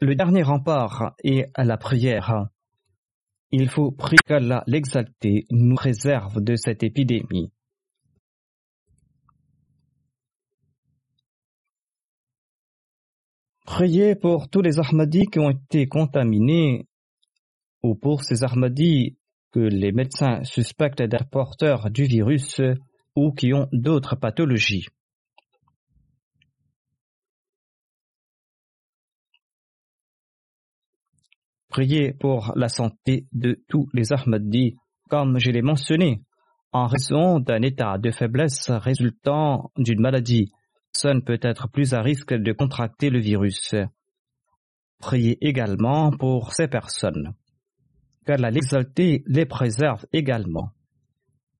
Le 0.00 0.14
dernier 0.14 0.42
rempart 0.42 1.14
est 1.24 1.50
la 1.56 1.78
prière. 1.78 2.48
Il 3.50 3.70
faut 3.70 3.92
prier 3.92 4.18
qu'Allah 4.26 4.62
l'exalté 4.66 5.46
nous 5.50 5.74
réserve 5.74 6.42
de 6.42 6.54
cette 6.56 6.82
épidémie. 6.82 7.50
Priez 13.64 14.16
pour 14.16 14.48
tous 14.50 14.60
les 14.60 14.78
Ahmadis 14.78 15.26
qui 15.26 15.38
ont 15.38 15.50
été 15.50 15.86
contaminés 15.88 16.86
ou 17.86 17.94
pour 17.94 18.24
ces 18.24 18.42
Ahmadis 18.42 19.16
que 19.52 19.60
les 19.60 19.92
médecins 19.92 20.42
suspectent 20.42 21.02
d'être 21.02 21.30
porteurs 21.30 21.88
du 21.90 22.04
virus 22.04 22.60
ou 23.14 23.32
qui 23.32 23.54
ont 23.54 23.68
d'autres 23.72 24.16
pathologies. 24.16 24.86
Priez 31.68 32.12
pour 32.12 32.52
la 32.56 32.68
santé 32.68 33.26
de 33.32 33.62
tous 33.68 33.88
les 33.92 34.12
Ahmadis, 34.12 34.74
comme 35.08 35.38
je 35.38 35.50
l'ai 35.50 35.62
mentionné, 35.62 36.22
en 36.72 36.86
raison 36.86 37.38
d'un 37.38 37.62
état 37.62 37.98
de 37.98 38.10
faiblesse 38.10 38.70
résultant 38.70 39.70
d'une 39.76 40.00
maladie. 40.00 40.50
Personne 40.92 41.22
peut 41.22 41.38
être 41.40 41.68
plus 41.68 41.94
à 41.94 42.02
risque 42.02 42.34
de 42.34 42.52
contracter 42.52 43.10
le 43.10 43.20
virus. 43.20 43.74
Priez 44.98 45.38
également 45.46 46.10
pour 46.10 46.52
ces 46.52 46.66
personnes. 46.66 47.34
Qu'Allah 48.26 48.50
l'exalté 48.50 49.22
les 49.26 49.46
préserve 49.46 50.04
également. 50.12 50.70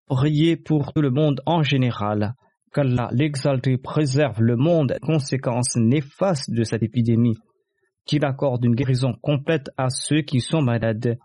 Priez 0.07 0.57
pour 0.57 0.93
tout 0.93 1.01
le 1.01 1.11
monde 1.11 1.41
en 1.47 1.62
général. 1.62 2.35
Qu'Allah 2.75 3.09
l'exalté 3.12 3.79
préserve 3.79 4.43
le 4.43 4.57
monde 4.57 4.89
des 4.89 4.99
conséquences 4.99 5.77
néfastes 5.77 6.51
de 6.51 6.64
cette 6.64 6.83
épidémie 6.83 7.39
qu'il 8.07 8.25
accorde 8.25 8.64
une 8.64 8.75
guérison 8.75 9.14
complète 9.21 9.69
à 9.77 9.91
ceux 9.91 10.23
qui 10.23 10.41
sont 10.41 10.62
malades 10.62 11.19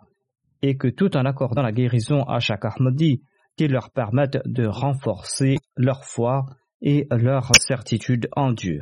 et 0.61 0.77
que 0.77 0.87
tout 0.87 1.15
en 1.15 1.25
accordant 1.25 1.61
la 1.61 1.71
guérison 1.71 2.23
à 2.23 2.39
chaque 2.39 2.65
Ahmadi, 2.65 3.23
qu'il 3.55 3.71
leur 3.71 3.91
permette 3.91 4.39
de 4.45 4.65
renforcer 4.65 5.57
leur 5.75 6.03
foi 6.03 6.45
et 6.81 7.07
leur 7.11 7.51
certitude 7.55 8.27
en 8.35 8.51
Dieu. 8.51 8.81